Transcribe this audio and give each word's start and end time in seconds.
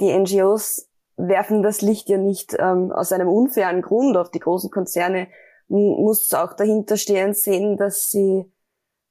die 0.00 0.16
NGOs 0.16 0.88
werfen 1.16 1.62
das 1.62 1.82
Licht 1.82 2.08
ja 2.08 2.16
nicht 2.16 2.56
ähm, 2.58 2.92
aus 2.92 3.12
einem 3.12 3.28
unfairen 3.28 3.82
Grund 3.82 4.16
auf 4.16 4.30
die 4.30 4.38
großen 4.38 4.70
Konzerne. 4.70 5.28
Man 5.68 5.82
muss 5.82 6.32
auch 6.32 6.54
dahinter 6.54 6.96
stehen 6.96 7.34
sehen, 7.34 7.76
dass 7.76 8.08
sie 8.10 8.50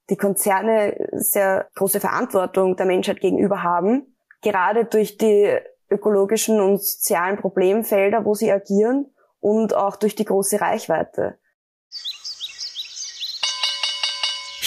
die 0.09 0.15
Konzerne 0.15 1.09
sehr 1.11 1.67
große 1.75 1.99
Verantwortung 1.99 2.77
der 2.77 2.85
Menschheit 2.85 3.19
gegenüber 3.19 3.61
haben, 3.61 4.15
gerade 4.41 4.85
durch 4.85 5.17
die 5.17 5.57
ökologischen 5.89 6.61
und 6.61 6.81
sozialen 6.81 7.37
Problemfelder, 7.37 8.23
wo 8.25 8.33
sie 8.33 8.51
agieren 8.51 9.13
und 9.39 9.75
auch 9.75 9.97
durch 9.97 10.15
die 10.15 10.25
große 10.25 10.61
Reichweite. 10.61 11.37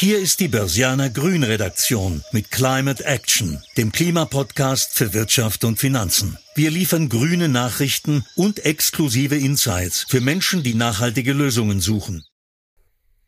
Hier 0.01 0.19
ist 0.19 0.41
die 0.41 0.49
Börsianer 0.49 1.11
Grün 1.11 1.43
Redaktion 1.43 2.25
mit 2.33 2.51
Climate 2.51 3.05
Action, 3.05 3.63
dem 3.77 3.93
Klimapodcast 3.93 4.95
für 4.95 5.13
Wirtschaft 5.13 5.63
und 5.63 5.79
Finanzen. 5.79 6.39
Wir 6.55 6.71
liefern 6.71 7.11
grüne 7.11 7.51
Nachrichten 7.51 8.25
und 8.35 8.65
exklusive 8.65 9.37
Insights 9.37 10.07
für 10.09 10.23
Menschen, 10.23 10.63
die 10.63 10.73
nachhaltige 10.73 11.35
Lösungen 11.35 11.81
suchen. 11.81 12.25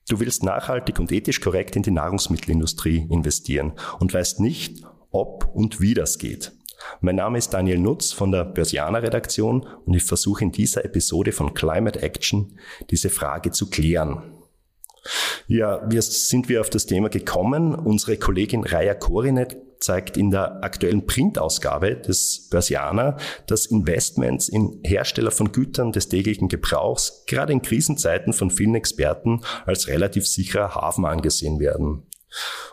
Du 0.09 0.19
willst 0.19 0.45
nachhaltig 0.45 0.99
und 0.99 1.13
ethisch 1.13 1.43
korrekt 1.43 1.77
in 1.77 1.83
die 1.83 1.91
Nahrungsmittelindustrie 1.91 3.07
investieren 3.11 3.75
und 3.99 4.15
weißt 4.15 4.41
nicht, 4.41 4.83
ob 5.11 5.55
und 5.55 5.83
wie 5.83 5.93
das 5.93 6.17
geht. 6.17 6.53
Mein 7.03 7.17
Name 7.17 7.37
ist 7.37 7.51
Daniel 7.51 7.81
Nutz 7.81 8.13
von 8.13 8.33
der 8.33 8.47
Börsianer 8.47 9.03
Redaktion 9.03 9.67
und 9.85 9.93
ich 9.93 10.05
versuche 10.05 10.43
in 10.43 10.53
dieser 10.53 10.87
Episode 10.87 11.33
von 11.33 11.53
Climate 11.53 12.01
Action 12.01 12.59
diese 12.89 13.11
Frage 13.11 13.51
zu 13.51 13.69
klären. 13.69 14.32
Ja, 15.49 15.83
wir 15.91 16.03
sind 16.03 16.49
wir 16.49 16.61
auf 16.61 16.71
das 16.71 16.87
Thema 16.87 17.09
gekommen. 17.09 17.75
Unsere 17.75 18.17
Kollegin 18.17 18.65
Raya 18.65 18.95
Korinet 18.95 19.57
zeigt 19.83 20.17
in 20.17 20.31
der 20.31 20.63
aktuellen 20.63 21.07
Printausgabe 21.07 21.97
des 21.97 22.49
Börsianer, 22.51 23.17
dass 23.47 23.67
Investments 23.67 24.49
in 24.49 24.81
Hersteller 24.85 25.31
von 25.31 25.53
Gütern 25.53 25.93
des 25.93 26.09
täglichen 26.09 26.49
Gebrauchs 26.49 27.25
gerade 27.27 27.53
in 27.53 27.63
Krisenzeiten 27.63 28.33
von 28.33 28.51
vielen 28.51 28.77
Experten 28.77 29.43
als 29.67 29.89
relativ 29.89 30.27
sicherer 30.27 30.75
Hafen 30.75 31.05
angesehen 31.05 31.59
werden. 31.59 32.05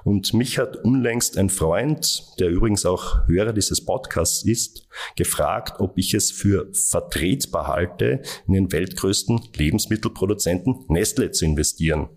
Und 0.04 0.34
mich 0.34 0.58
hat 0.58 0.78
unlängst 0.78 1.38
ein 1.38 1.50
Freund, 1.50 2.24
der 2.40 2.50
übrigens 2.50 2.86
auch 2.86 3.28
Hörer 3.28 3.54
dieses 3.54 3.84
Podcasts 3.84 4.44
ist, 4.44 4.88
gefragt, 5.16 5.80
ob 5.80 5.98
ich 5.98 6.14
es 6.14 6.32
für 6.32 6.70
vertretbar 6.74 7.68
halte, 7.68 8.22
in 8.48 8.54
den 8.54 8.72
weltgrößten 8.72 9.50
Lebensmittelproduzenten 9.56 10.86
Nestle 10.88 11.32
zu 11.32 11.46
investieren. 11.46 12.10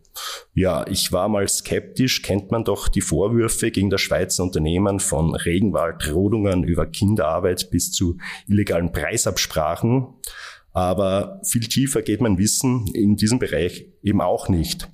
Ja, 0.55 0.87
ich 0.87 1.11
war 1.13 1.29
mal 1.29 1.49
skeptisch, 1.49 2.23
kennt 2.23 2.51
man 2.51 2.65
doch 2.65 2.89
die 2.89 3.01
Vorwürfe 3.01 3.71
gegen 3.71 3.91
das 3.91 4.03
Schweizer 4.03 4.43
Unternehmen 4.43 5.01
von 5.01 5.35
Regenwaldrodungen 5.35 6.65
über 6.65 6.87
Kinderarbeit 6.87 7.71
bis 7.71 7.93
zu 7.93 8.19
illegalen 8.47 8.93
Preisabsprachen. 8.93 10.09
Aber 10.73 11.41
viel 11.45 11.67
tiefer 11.67 12.03
geht 12.03 12.21
mein 12.21 12.39
Wissen 12.39 12.87
in 12.95 13.17
diesem 13.17 13.39
Bereich 13.39 13.87
eben 14.03 14.21
auch 14.21 14.49
nicht. 14.49 14.89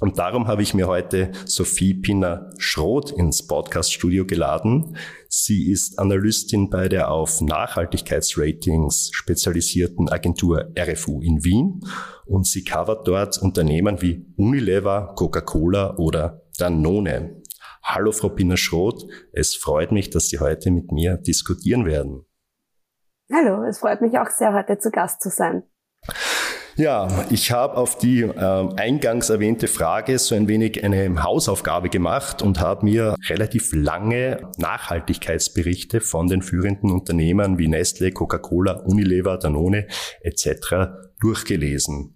Und 0.00 0.18
darum 0.18 0.48
habe 0.48 0.62
ich 0.62 0.72
mir 0.72 0.88
heute 0.88 1.30
Sophie 1.44 1.92
Pinner-Schroth 1.92 3.12
ins 3.12 3.46
Podcast-Studio 3.46 4.24
geladen. 4.24 4.96
Sie 5.28 5.70
ist 5.70 5.98
Analystin 5.98 6.70
bei 6.70 6.88
der 6.88 7.10
auf 7.10 7.42
Nachhaltigkeitsratings 7.42 9.10
spezialisierten 9.12 10.08
Agentur 10.08 10.72
RFU 10.76 11.20
in 11.20 11.44
Wien 11.44 11.80
und 12.24 12.46
sie 12.46 12.64
covert 12.64 13.06
dort 13.06 13.36
Unternehmen 13.42 14.00
wie 14.00 14.26
Unilever, 14.36 15.12
Coca-Cola 15.16 15.96
oder 15.98 16.42
Danone. 16.58 17.42
Hallo 17.82 18.10
Frau 18.12 18.30
Pinner-Schroth, 18.30 19.04
es 19.32 19.54
freut 19.54 19.92
mich, 19.92 20.08
dass 20.08 20.28
Sie 20.28 20.38
heute 20.38 20.70
mit 20.70 20.92
mir 20.92 21.18
diskutieren 21.18 21.84
werden. 21.84 22.24
Hallo, 23.32 23.64
es 23.64 23.78
freut 23.78 24.00
mich 24.00 24.18
auch 24.18 24.30
sehr, 24.30 24.54
heute 24.54 24.78
zu 24.78 24.90
Gast 24.90 25.20
zu 25.22 25.28
sein. 25.28 25.62
Ja, 26.80 27.26
ich 27.28 27.52
habe 27.52 27.76
auf 27.76 27.98
die 27.98 28.22
äh, 28.22 28.68
eingangs 28.76 29.28
erwähnte 29.28 29.68
Frage 29.68 30.18
so 30.18 30.34
ein 30.34 30.48
wenig 30.48 30.82
eine 30.82 31.22
Hausaufgabe 31.22 31.90
gemacht 31.90 32.40
und 32.40 32.58
habe 32.58 32.86
mir 32.86 33.16
relativ 33.28 33.74
lange 33.74 34.50
Nachhaltigkeitsberichte 34.56 36.00
von 36.00 36.28
den 36.28 36.40
führenden 36.40 36.90
Unternehmern 36.90 37.58
wie 37.58 37.68
Nestle, 37.68 38.12
Coca-Cola, 38.12 38.80
Unilever, 38.86 39.36
Danone 39.36 39.88
etc. 40.22 40.94
durchgelesen. 41.20 42.14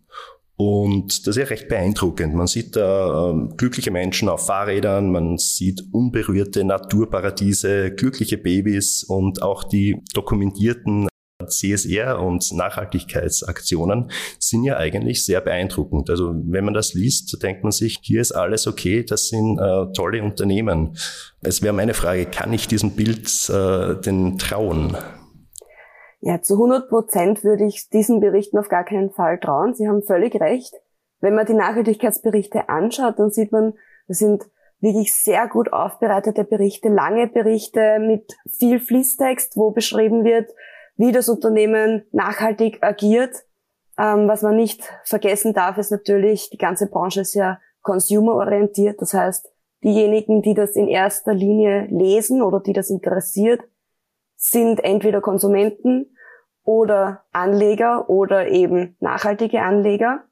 Und 0.56 1.26
das 1.26 1.36
ist 1.36 1.42
ja 1.42 1.44
recht 1.44 1.68
beeindruckend. 1.68 2.32
Man 2.32 2.46
sieht 2.46 2.74
da 2.74 3.32
äh, 3.32 3.54
glückliche 3.58 3.90
Menschen 3.90 4.30
auf 4.30 4.46
Fahrrädern, 4.46 5.12
man 5.12 5.36
sieht 5.36 5.82
unberührte 5.92 6.64
Naturparadiese, 6.64 7.90
glückliche 7.90 8.38
Babys 8.38 9.04
und 9.04 9.42
auch 9.42 9.62
die 9.64 10.00
dokumentierten 10.14 11.08
CSR 11.48 12.20
und 12.20 12.52
Nachhaltigkeitsaktionen 12.52 14.10
sind 14.38 14.64
ja 14.64 14.76
eigentlich 14.76 15.24
sehr 15.24 15.40
beeindruckend. 15.40 16.10
Also 16.10 16.34
wenn 16.34 16.64
man 16.64 16.74
das 16.74 16.94
liest, 16.94 17.42
denkt 17.42 17.62
man 17.62 17.72
sich, 17.72 17.98
hier 18.02 18.20
ist 18.20 18.32
alles 18.32 18.66
okay, 18.66 19.04
das 19.04 19.28
sind 19.28 19.58
äh, 19.58 19.92
tolle 19.92 20.22
Unternehmen. 20.22 20.96
Es 21.42 21.62
wäre 21.62 21.72
meine 21.72 21.94
Frage, 21.94 22.26
kann 22.26 22.52
ich 22.52 22.68
diesem 22.68 22.92
Bild 22.92 23.28
äh, 23.50 24.00
denn 24.00 24.38
trauen? 24.38 24.96
Ja, 26.20 26.40
zu 26.40 26.54
100 26.54 26.88
Prozent 26.88 27.44
würde 27.44 27.66
ich 27.66 27.90
diesen 27.90 28.20
Berichten 28.20 28.56
auf 28.56 28.68
gar 28.68 28.84
keinen 28.84 29.10
Fall 29.10 29.38
trauen. 29.38 29.74
Sie 29.74 29.86
haben 29.86 30.02
völlig 30.02 30.34
recht. 30.40 30.72
Wenn 31.20 31.34
man 31.34 31.44
die 31.46 31.54
Nachhaltigkeitsberichte 31.54 32.68
anschaut, 32.68 33.18
dann 33.18 33.30
sieht 33.30 33.52
man, 33.52 33.74
das 34.08 34.18
sind 34.18 34.44
wirklich 34.80 35.14
sehr 35.14 35.48
gut 35.48 35.72
aufbereitete 35.72 36.44
Berichte, 36.44 36.88
lange 36.88 37.26
Berichte 37.26 37.98
mit 37.98 38.36
viel 38.46 38.78
Fließtext, 38.78 39.56
wo 39.56 39.70
beschrieben 39.70 40.24
wird, 40.24 40.50
wie 40.96 41.12
das 41.12 41.28
Unternehmen 41.28 42.04
nachhaltig 42.12 42.78
agiert. 42.82 43.44
Ähm, 43.98 44.28
was 44.28 44.42
man 44.42 44.56
nicht 44.56 44.82
vergessen 45.04 45.52
darf, 45.54 45.78
ist 45.78 45.90
natürlich, 45.90 46.50
die 46.50 46.58
ganze 46.58 46.88
Branche 46.88 47.20
ist 47.20 47.34
ja 47.34 47.60
consumerorientiert. 47.82 49.00
Das 49.00 49.14
heißt, 49.14 49.52
diejenigen, 49.82 50.42
die 50.42 50.54
das 50.54 50.76
in 50.76 50.88
erster 50.88 51.34
Linie 51.34 51.86
lesen 51.90 52.42
oder 52.42 52.60
die 52.60 52.72
das 52.72 52.90
interessiert, 52.90 53.60
sind 54.36 54.82
entweder 54.82 55.20
Konsumenten 55.20 56.16
oder 56.64 57.24
Anleger 57.32 58.08
oder 58.08 58.48
eben 58.48 58.96
nachhaltige 59.00 59.62
Anleger. 59.62 60.24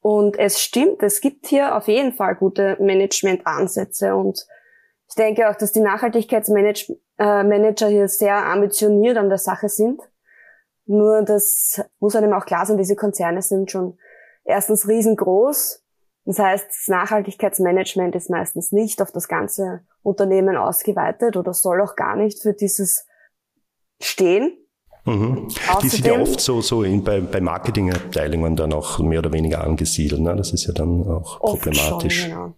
Und 0.00 0.38
es 0.38 0.60
stimmt, 0.60 1.02
es 1.02 1.20
gibt 1.20 1.46
hier 1.46 1.76
auf 1.76 1.88
jeden 1.88 2.12
Fall 2.12 2.36
gute 2.36 2.76
Managementansätze 2.80 4.14
und 4.14 4.46
ich 5.08 5.16
denke 5.16 5.50
auch, 5.50 5.56
dass 5.56 5.72
die 5.72 5.80
Nachhaltigkeitsmanager 5.80 6.94
äh, 7.20 7.74
hier 7.88 8.08
sehr 8.08 8.46
ambitioniert 8.46 9.16
an 9.16 9.28
der 9.28 9.38
Sache 9.38 9.68
sind. 9.68 10.00
Nur 10.86 11.22
das 11.22 11.80
muss 12.00 12.16
einem 12.16 12.32
auch 12.32 12.46
klar 12.46 12.66
sein, 12.66 12.78
diese 12.78 12.96
Konzerne 12.96 13.42
sind 13.42 13.70
schon 13.70 13.98
erstens 14.44 14.88
riesengroß. 14.88 15.84
Das 16.24 16.38
heißt, 16.38 16.66
das 16.68 16.88
Nachhaltigkeitsmanagement 16.88 18.14
ist 18.14 18.30
meistens 18.30 18.72
nicht 18.72 19.00
auf 19.00 19.12
das 19.12 19.28
ganze 19.28 19.80
Unternehmen 20.02 20.56
ausgeweitet 20.56 21.36
oder 21.36 21.54
soll 21.54 21.80
auch 21.80 21.96
gar 21.96 22.16
nicht 22.16 22.42
für 22.42 22.52
dieses 22.52 23.06
stehen. 24.00 24.56
Mhm. 25.04 25.48
Die 25.82 25.88
sind 25.88 26.06
ja 26.06 26.20
oft 26.20 26.40
so, 26.40 26.60
so 26.60 26.82
in, 26.82 27.02
bei, 27.02 27.20
bei 27.20 27.40
Marketingabteilungen 27.40 28.54
dann 28.54 28.72
auch 28.72 28.98
mehr 28.98 29.20
oder 29.20 29.32
weniger 29.32 29.64
angesiedelt. 29.64 30.20
Ne? 30.20 30.36
Das 30.36 30.52
ist 30.52 30.66
ja 30.66 30.72
dann 30.72 31.06
auch 31.08 31.40
problematisch. 31.40 32.22
Schon, 32.22 32.30
genau. 32.30 32.54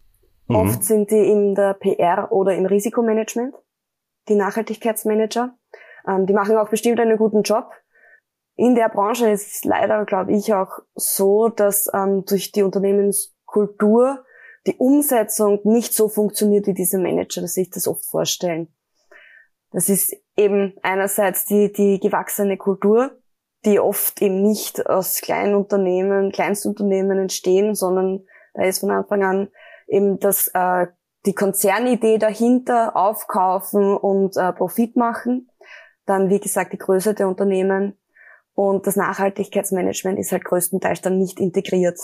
Mhm. 0.48 0.56
Oft 0.56 0.84
sind 0.84 1.10
die 1.10 1.30
in 1.30 1.54
der 1.54 1.74
PR 1.74 2.32
oder 2.32 2.54
im 2.54 2.66
Risikomanagement, 2.66 3.54
die 4.28 4.34
Nachhaltigkeitsmanager. 4.34 5.56
Ähm, 6.06 6.26
die 6.26 6.32
machen 6.32 6.56
auch 6.56 6.68
bestimmt 6.68 7.00
einen 7.00 7.16
guten 7.16 7.42
Job. 7.42 7.70
In 8.56 8.74
der 8.74 8.88
Branche 8.88 9.30
ist 9.30 9.54
es 9.54 9.64
leider, 9.64 10.04
glaube 10.04 10.32
ich, 10.32 10.52
auch 10.52 10.80
so, 10.94 11.48
dass 11.48 11.88
ähm, 11.92 12.24
durch 12.26 12.52
die 12.52 12.62
Unternehmenskultur 12.62 14.24
die 14.66 14.76
Umsetzung 14.76 15.60
nicht 15.64 15.92
so 15.94 16.08
funktioniert, 16.08 16.66
wie 16.66 16.74
diese 16.74 16.98
Manager 16.98 17.46
sich 17.48 17.70
das 17.70 17.88
oft 17.88 18.04
vorstellen. 18.04 18.72
Das 19.72 19.88
ist 19.88 20.14
eben 20.36 20.74
einerseits 20.82 21.46
die, 21.46 21.72
die 21.72 21.98
gewachsene 21.98 22.56
Kultur, 22.56 23.18
die 23.64 23.80
oft 23.80 24.20
eben 24.20 24.42
nicht 24.42 24.86
aus 24.86 25.20
kleinen 25.20 25.54
Unternehmen, 25.54 26.30
Kleinstunternehmen 26.30 27.18
entstehen, 27.18 27.74
sondern 27.74 28.24
da 28.54 28.64
ist 28.64 28.80
von 28.80 28.90
Anfang 28.90 29.24
an 29.24 29.48
eben 29.88 30.18
das, 30.18 30.48
äh, 30.54 30.86
die 31.26 31.34
Konzernidee 31.34 32.18
dahinter 32.18 32.96
aufkaufen 32.96 33.96
und 33.96 34.36
äh, 34.36 34.52
Profit 34.52 34.96
machen. 34.96 35.50
Dann, 36.04 36.30
wie 36.30 36.40
gesagt, 36.40 36.72
die 36.72 36.78
Größe 36.78 37.14
der 37.14 37.28
Unternehmen. 37.28 37.98
Und 38.54 38.86
das 38.86 38.96
Nachhaltigkeitsmanagement 38.96 40.18
ist 40.18 40.32
halt 40.32 40.44
größtenteils 40.44 41.00
dann 41.00 41.18
nicht 41.18 41.40
integriert. 41.40 41.98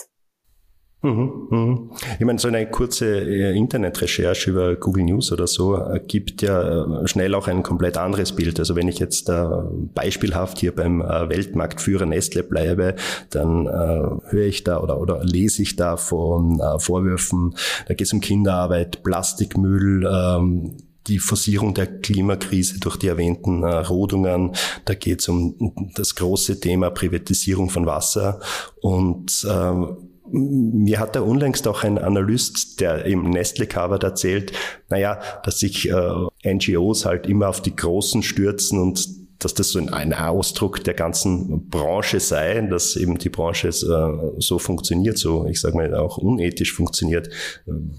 Mhm, 1.00 1.46
mhm. 1.50 1.90
Ich 2.18 2.26
meine, 2.26 2.40
so 2.40 2.48
eine 2.48 2.68
kurze 2.68 3.20
äh, 3.20 3.56
Internetrecherche 3.56 4.50
über 4.50 4.74
Google 4.74 5.04
News 5.04 5.30
oder 5.30 5.46
so 5.46 5.80
gibt 6.08 6.42
ja 6.42 7.02
äh, 7.02 7.06
schnell 7.06 7.36
auch 7.36 7.46
ein 7.46 7.62
komplett 7.62 7.96
anderes 7.96 8.32
Bild. 8.34 8.58
Also 8.58 8.74
wenn 8.74 8.88
ich 8.88 8.98
jetzt 8.98 9.28
äh, 9.28 9.46
beispielhaft 9.94 10.58
hier 10.58 10.74
beim 10.74 11.00
Weltmarktführer 11.00 12.06
Nestle 12.06 12.42
bleibe, 12.42 12.96
dann 13.30 13.66
höre 13.66 14.46
ich 14.46 14.64
da 14.64 14.80
oder, 14.80 15.00
oder 15.00 15.24
lese 15.24 15.62
ich 15.62 15.76
da 15.76 15.96
von 15.96 16.60
Vorwürfen, 16.78 17.54
da 17.86 17.94
geht 17.94 18.06
es 18.06 18.12
um 18.12 18.20
Kinderarbeit, 18.20 19.02
Plastikmüll, 19.02 20.08
ähm, 20.10 20.76
die 21.08 21.18
Forcierung 21.18 21.74
der 21.74 21.86
Klimakrise 21.86 22.78
durch 22.80 22.96
die 22.96 23.08
erwähnten 23.08 23.62
äh, 23.62 23.76
Rodungen. 23.76 24.52
Da 24.84 24.94
geht 24.94 25.20
es 25.20 25.28
um 25.28 25.90
das 25.94 26.14
große 26.14 26.60
Thema 26.60 26.90
Privatisierung 26.90 27.70
von 27.70 27.86
Wasser. 27.86 28.40
Und 28.80 29.46
ähm, 29.50 30.07
mir 30.30 30.98
hat 30.98 31.16
da 31.16 31.20
unlängst 31.20 31.66
auch 31.68 31.84
ein 31.84 31.98
Analyst, 31.98 32.80
der 32.80 33.04
im 33.04 33.30
Nestle 33.30 33.66
Covered 33.66 34.02
erzählt, 34.02 34.52
naja, 34.88 35.20
dass 35.44 35.58
sich 35.58 35.90
äh, 35.90 36.54
NGOs 36.54 37.04
halt 37.04 37.26
immer 37.26 37.48
auf 37.48 37.60
die 37.60 37.74
Großen 37.74 38.22
stürzen 38.22 38.80
und 38.80 39.18
dass 39.38 39.54
das 39.54 39.68
so 39.68 39.78
ein 39.78 40.12
Ausdruck 40.14 40.82
der 40.82 40.94
ganzen 40.94 41.68
Branche 41.68 42.18
sei, 42.18 42.60
dass 42.62 42.96
eben 42.96 43.18
die 43.18 43.28
Branche 43.28 43.68
äh, 43.68 44.40
so 44.40 44.58
funktioniert, 44.58 45.16
so 45.16 45.46
ich 45.46 45.60
sage 45.60 45.76
mal 45.76 45.94
auch 45.94 46.18
unethisch 46.18 46.72
funktioniert. 46.72 47.28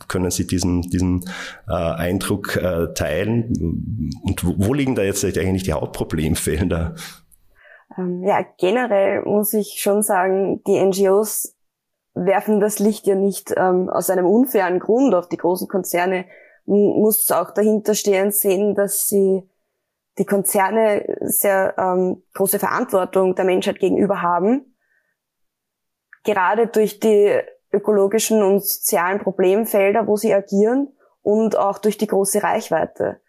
Können 0.08 0.32
Sie 0.32 0.46
diesen, 0.46 0.82
diesen 0.82 1.24
äh, 1.68 1.74
Eindruck 1.74 2.58
äh, 2.58 2.94
teilen? 2.94 4.12
Und 4.24 4.44
wo 4.44 4.74
liegen 4.74 4.96
da 4.96 5.04
jetzt 5.04 5.24
eigentlich 5.24 5.64
die 5.64 5.74
Hauptproblemfelder? 5.74 6.96
Ähm, 7.98 8.24
ja, 8.24 8.46
generell 8.58 9.24
muss 9.24 9.54
ich 9.54 9.80
schon 9.82 10.04
sagen, 10.04 10.62
die 10.68 10.80
NGOs 10.80 11.56
werfen 12.25 12.60
das 12.60 12.80
Licht 12.80 13.07
ja 13.07 13.16
nicht 13.16 13.54
ähm, 13.56 13.89
aus 13.89 14.10
einem 14.10 14.25
unfairen 14.25 14.80
Grund 14.80 15.13
auf 15.13 15.30
die 15.30 15.38
großen 15.38 15.68
Konzerne. 15.68 16.25
Muss 16.66 17.31
auch 17.31 17.51
dahinter 17.51 17.95
stehen 17.95 18.31
sehen, 18.31 18.75
dass 18.75 19.07
sie 19.07 19.50
die 20.18 20.25
Konzerne 20.25 21.18
sehr 21.21 21.75
ähm, 21.77 22.24
große 22.33 22.60
Verantwortung 22.60 23.36
der 23.36 23.45
Menschheit 23.45 23.80
gegenüber 23.80 24.21
haben. 24.21 24.75
Gerade 26.24 26.68
durch 26.68 27.00
die 27.00 27.39
ökologischen 27.71 28.44
und 28.44 28.63
sozialen 28.63 29.19
Problemfelder, 29.19 30.07
wo 30.07 30.18
sie 30.18 30.33
agieren 30.33 30.89
und 31.22 31.56
auch 31.56 31.80
durch 31.80 31.98
die 31.98 32.07
große 32.07 32.44
Reichweite. 32.44 33.22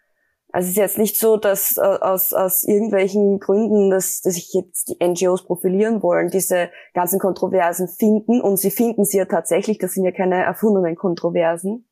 Also 0.51 0.65
es 0.65 0.71
ist 0.71 0.77
jetzt 0.77 0.97
nicht 0.97 1.17
so, 1.17 1.37
dass 1.37 1.77
äh, 1.77 1.81
aus, 1.81 2.33
aus 2.33 2.63
irgendwelchen 2.63 3.39
Gründen, 3.39 3.89
dass, 3.89 4.21
dass 4.21 4.33
sich 4.33 4.53
jetzt 4.53 4.89
die 4.89 4.97
NGOs 5.03 5.45
profilieren 5.45 6.03
wollen, 6.03 6.29
diese 6.29 6.69
ganzen 6.93 7.19
Kontroversen 7.19 7.87
finden 7.87 8.41
und 8.41 8.57
sie 8.57 8.71
finden 8.71 9.05
sie 9.05 9.17
ja 9.17 9.25
tatsächlich, 9.25 9.77
das 9.77 9.93
sind 9.93 10.03
ja 10.03 10.11
keine 10.11 10.43
erfundenen 10.43 10.95
Kontroversen. 10.95 11.87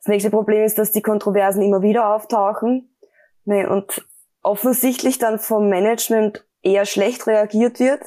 Das 0.00 0.08
nächste 0.08 0.30
Problem 0.30 0.64
ist, 0.64 0.78
dass 0.78 0.92
die 0.92 1.02
Kontroversen 1.02 1.62
immer 1.62 1.82
wieder 1.82 2.14
auftauchen. 2.14 2.96
Nee, 3.44 3.66
und 3.66 4.06
offensichtlich 4.42 5.18
dann 5.18 5.38
vom 5.38 5.68
Management 5.68 6.46
eher 6.62 6.86
schlecht 6.86 7.26
reagiert 7.26 7.78
wird. 7.78 8.02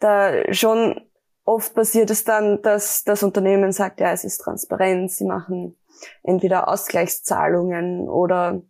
Da 0.00 0.52
schon 0.52 1.05
oft 1.46 1.74
passiert 1.74 2.10
es 2.10 2.24
dann, 2.24 2.60
dass 2.60 3.04
das 3.04 3.22
Unternehmen 3.22 3.72
sagt, 3.72 4.00
ja, 4.00 4.12
es 4.12 4.24
ist 4.24 4.38
transparent, 4.38 5.10
sie 5.10 5.24
machen 5.24 5.76
entweder 6.22 6.68
Ausgleichszahlungen 6.68 8.08
oder 8.08 8.60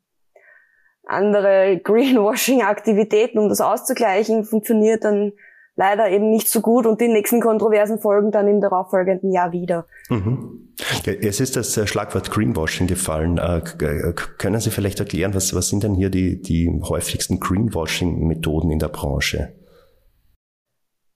andere 1.05 1.81
Greenwashing-Aktivitäten, 1.84 3.38
um 3.38 3.49
das 3.49 3.61
auszugleichen, 3.61 4.44
funktioniert 4.44 5.05
dann 5.05 5.32
leider 5.75 6.11
eben 6.11 6.31
nicht 6.31 6.49
so 6.49 6.61
gut 6.61 6.87
und 6.87 7.00
die 7.00 7.08
nächsten 7.08 7.40
Kontroversen 7.40 7.99
folgen 7.99 8.31
dann 8.31 8.49
im 8.49 8.61
darauffolgenden 8.61 9.31
Jahr 9.31 9.52
wieder. 9.52 9.87
Mhm. 10.08 10.75
Es 11.05 11.40
ist 11.40 11.56
das 11.56 11.76
äh, 11.76 11.87
Schlagwort 11.87 12.31
Greenwashing 12.31 12.87
gefallen. 12.87 13.38
Äh, 13.38 13.58
äh, 13.58 14.12
können 14.12 14.61
Sie 14.61 14.70
vielleicht 14.70 15.00
erklären, 15.00 15.34
was, 15.34 15.55
was 15.55 15.69
sind 15.69 15.82
denn 15.82 15.94
hier 15.94 16.11
die, 16.11 16.40
die 16.40 16.81
häufigsten 16.82 17.40
Greenwashing-Methoden 17.40 18.70
in 18.70 18.79
der 18.79 18.88
Branche? 18.88 19.52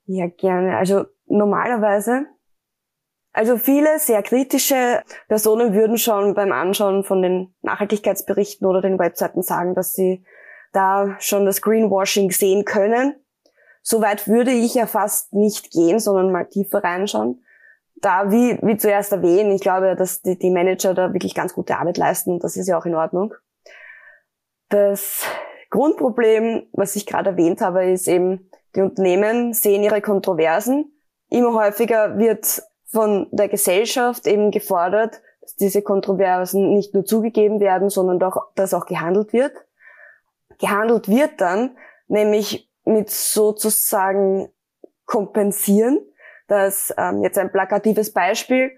Ja, 0.04 0.26
gerne. 0.26 0.76
Also 0.76 1.04
normalerweise, 1.30 2.26
also 3.32 3.56
viele 3.56 3.98
sehr 3.98 4.22
kritische 4.22 5.02
Personen 5.28 5.72
würden 5.72 5.98
schon 5.98 6.34
beim 6.34 6.52
Anschauen 6.52 7.04
von 7.04 7.22
den 7.22 7.54
Nachhaltigkeitsberichten 7.62 8.66
oder 8.66 8.80
den 8.80 8.98
Webseiten 8.98 9.42
sagen, 9.42 9.74
dass 9.74 9.94
sie 9.94 10.24
da 10.72 11.16
schon 11.20 11.46
das 11.46 11.62
Greenwashing 11.62 12.30
sehen 12.32 12.64
können. 12.64 13.14
Soweit 13.82 14.26
würde 14.26 14.50
ich 14.50 14.74
ja 14.74 14.86
fast 14.86 15.32
nicht 15.32 15.70
gehen, 15.70 16.00
sondern 16.00 16.32
mal 16.32 16.44
tiefer 16.44 16.82
reinschauen. 16.82 17.42
Da, 17.96 18.30
wie, 18.30 18.58
wie 18.62 18.76
zuerst 18.76 19.12
erwähnt, 19.12 19.52
ich 19.52 19.60
glaube, 19.60 19.94
dass 19.94 20.22
die, 20.22 20.38
die 20.38 20.50
Manager 20.50 20.94
da 20.94 21.12
wirklich 21.12 21.34
ganz 21.34 21.54
gute 21.54 21.76
Arbeit 21.76 21.98
leisten 21.98 22.32
und 22.32 22.44
das 22.44 22.56
ist 22.56 22.66
ja 22.66 22.78
auch 22.78 22.86
in 22.86 22.94
Ordnung. 22.94 23.34
Das 24.70 25.24
Grundproblem, 25.70 26.66
was 26.72 26.96
ich 26.96 27.06
gerade 27.06 27.30
erwähnt 27.30 27.60
habe, 27.60 27.90
ist 27.90 28.08
eben, 28.08 28.50
die 28.74 28.82
Unternehmen 28.82 29.52
sehen 29.52 29.82
ihre 29.82 30.00
Kontroversen. 30.00 30.92
Immer 31.30 31.54
häufiger 31.54 32.18
wird 32.18 32.62
von 32.86 33.28
der 33.30 33.48
Gesellschaft 33.48 34.26
eben 34.26 34.50
gefordert, 34.50 35.22
dass 35.40 35.54
diese 35.54 35.80
Kontroversen 35.80 36.74
nicht 36.74 36.92
nur 36.92 37.04
zugegeben 37.04 37.60
werden, 37.60 37.88
sondern 37.88 38.18
doch, 38.18 38.48
dass 38.56 38.74
auch 38.74 38.86
gehandelt 38.86 39.32
wird. 39.32 39.52
Gehandelt 40.58 41.08
wird 41.08 41.40
dann, 41.40 41.76
nämlich 42.08 42.68
mit 42.84 43.10
sozusagen 43.10 44.50
kompensieren. 45.06 46.00
Das 46.48 46.92
ähm, 46.98 47.22
jetzt 47.22 47.38
ein 47.38 47.52
plakatives 47.52 48.12
Beispiel. 48.12 48.72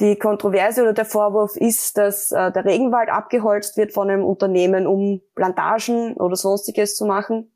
Die 0.00 0.16
Kontroverse 0.16 0.82
oder 0.82 0.92
der 0.92 1.04
Vorwurf 1.04 1.56
ist, 1.56 1.98
dass 1.98 2.32
äh, 2.32 2.52
der 2.52 2.64
Regenwald 2.64 3.08
abgeholzt 3.10 3.76
wird 3.76 3.92
von 3.92 4.10
einem 4.10 4.24
Unternehmen, 4.24 4.86
um 4.86 5.20
Plantagen 5.34 6.14
oder 6.14 6.36
sonstiges 6.36 6.96
zu 6.96 7.04
machen. 7.04 7.53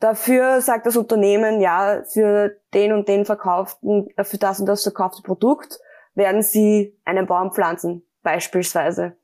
Dafür 0.00 0.62
sagt 0.62 0.86
das 0.86 0.96
Unternehmen, 0.96 1.60
ja, 1.60 2.02
für 2.04 2.56
den 2.72 2.92
und 2.92 3.06
den 3.06 3.26
verkauften, 3.26 4.08
äh, 4.16 4.24
für 4.24 4.38
das 4.38 4.58
und 4.58 4.66
das 4.66 4.82
verkaufte 4.82 5.22
Produkt 5.22 5.78
werden 6.14 6.42
sie 6.42 6.98
einen 7.04 7.26
Baum 7.26 7.52
pflanzen, 7.52 8.02
beispielsweise. 8.22 9.16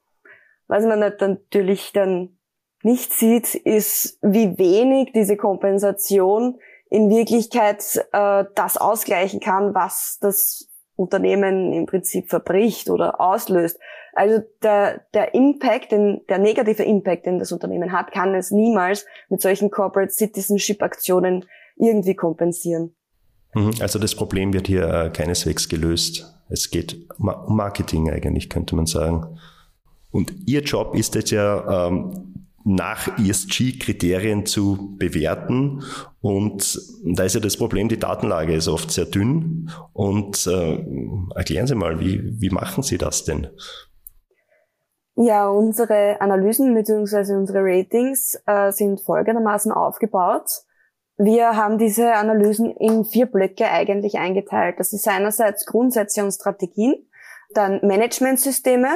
Was 0.69 0.85
man 0.85 1.01
natürlich 1.01 1.93
dann 1.93 2.39
nicht 2.83 3.13
sieht, 3.13 3.55
ist, 3.55 4.19
wie 4.23 4.59
wenig 4.59 5.13
diese 5.13 5.37
Kompensation 5.37 6.59
in 6.91 7.11
Wirklichkeit 7.11 7.83
äh, 8.13 8.45
das 8.55 8.77
ausgleichen 8.77 9.41
kann, 9.41 9.75
was 9.75 10.19
das 10.21 10.69
Unternehmen 10.97 11.73
im 11.73 11.87
Prinzip 11.87 12.29
verbricht 12.29 12.91
oder 12.91 13.21
auslöst. 13.21 13.79
Also 14.15 14.43
der, 14.63 15.03
der 15.13 15.35
Impact, 15.35 15.93
den, 15.93 16.23
der 16.29 16.39
negative 16.39 16.83
Impact, 16.83 17.27
den 17.27 17.39
das 17.39 17.53
Unternehmen 17.53 17.93
hat, 17.93 18.13
kann 18.13 18.35
es 18.35 18.51
niemals 18.51 19.07
mit 19.29 19.43
solchen 19.43 19.71
Corporate 19.71 20.11
Citizenship 20.11 20.83
Aktionen 20.83 21.45
irgendwie 21.77 22.15
kompensieren. 22.15 22.95
Mhm. 23.55 23.73
Also 23.81 23.99
das 23.99 24.15
Problem 24.15 24.53
wird 24.55 24.67
hier 24.67 24.89
äh, 24.89 25.11
keineswegs 25.11 25.69
gelöst. 25.69 26.33
Es 26.49 26.71
geht 26.71 26.97
um 27.19 27.57
Marketing 27.57 28.11
eigentlich, 28.11 28.49
könnte 28.49 28.75
man 28.75 28.87
sagen. 28.87 29.39
Und 30.11 30.33
Ihr 30.47 30.63
Job 30.63 30.95
ist 30.95 31.15
jetzt 31.15 31.31
ja 31.31 31.89
ähm, 31.89 32.36
nach 32.67 33.17
ESG-Kriterien 33.17 34.45
zu 34.45 34.97
bewerten. 34.99 35.85
Und 36.21 36.81
da 37.05 37.23
ist 37.23 37.37
ja 37.37 37.41
das 37.41 37.57
Problem, 37.57 37.89
die 37.89 37.99
Datenlage 37.99 38.55
ist 38.55 38.67
oft 38.67 38.91
sehr 38.91 39.05
dünn. 39.05 39.71
Und 39.93 40.49
äh, 40.49 40.85
erklären 41.37 41.69
Sie 41.69 41.77
mal, 41.77 42.01
wie, 42.01 42.21
wie 42.41 42.51
machen 42.51 42.83
Sie 42.83 42.99
das 42.99 43.25
denn? 43.25 43.47
Ja, 45.15 45.49
unsere 45.49 46.21
Analysen 46.21 46.75
bzw. 46.75 47.35
unsere 47.35 47.61
Ratings 47.63 48.37
äh, 48.47 48.73
sind 48.73 49.01
folgendermaßen 49.01 49.71
aufgebaut. 49.71 50.51
Wir 51.17 51.57
haben 51.57 51.79
diese 51.79 52.15
Analysen 52.15 52.73
in 52.73 53.05
vier 53.05 53.27
Blöcke 53.27 53.71
eigentlich 53.71 54.19
eingeteilt. 54.19 54.81
Das 54.81 54.93
ist 54.93 55.07
einerseits 55.07 55.67
Grundsätze 55.67 56.25
und 56.25 56.33
Strategien, 56.33 57.09
dann 57.55 57.81
Managementsysteme, 57.83 58.89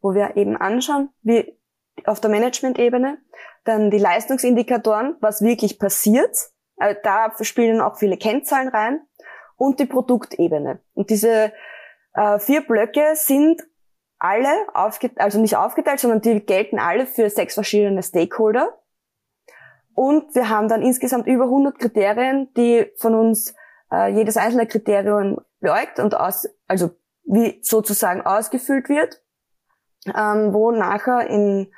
wo 0.00 0.14
wir 0.14 0.36
eben 0.38 0.56
anschauen, 0.56 1.10
wie 1.22 1.57
auf 2.06 2.20
der 2.20 2.30
Management-Ebene. 2.30 3.18
Dann 3.64 3.90
die 3.90 3.98
Leistungsindikatoren, 3.98 5.16
was 5.20 5.42
wirklich 5.42 5.78
passiert. 5.78 6.36
Äh, 6.76 6.96
da 7.02 7.32
spielen 7.42 7.80
auch 7.80 7.96
viele 7.96 8.16
Kennzahlen 8.16 8.68
rein. 8.68 9.00
Und 9.56 9.80
die 9.80 9.86
Produktebene. 9.86 10.80
Und 10.94 11.10
diese 11.10 11.52
äh, 12.14 12.38
vier 12.38 12.60
Blöcke 12.60 13.14
sind 13.14 13.62
alle 14.18 14.50
also 14.72 15.40
nicht 15.40 15.56
aufgeteilt, 15.56 16.00
sondern 16.00 16.20
die 16.20 16.40
gelten 16.40 16.78
alle 16.78 17.06
für 17.06 17.30
sechs 17.30 17.54
verschiedene 17.54 18.02
Stakeholder. 18.02 18.78
Und 19.94 20.34
wir 20.34 20.48
haben 20.48 20.68
dann 20.68 20.82
insgesamt 20.82 21.26
über 21.26 21.44
100 21.44 21.78
Kriterien, 21.78 22.52
die 22.54 22.86
von 22.96 23.14
uns 23.14 23.54
äh, 23.90 24.12
jedes 24.12 24.36
einzelne 24.36 24.66
Kriterium 24.66 25.40
beäugt 25.60 25.98
und 25.98 26.14
aus, 26.14 26.48
also 26.66 26.90
wie 27.24 27.58
sozusagen 27.62 28.22
ausgefüllt 28.22 28.88
wird, 28.88 29.22
ähm, 30.06 30.52
wo 30.52 30.70
nachher 30.70 31.26
in 31.28 31.72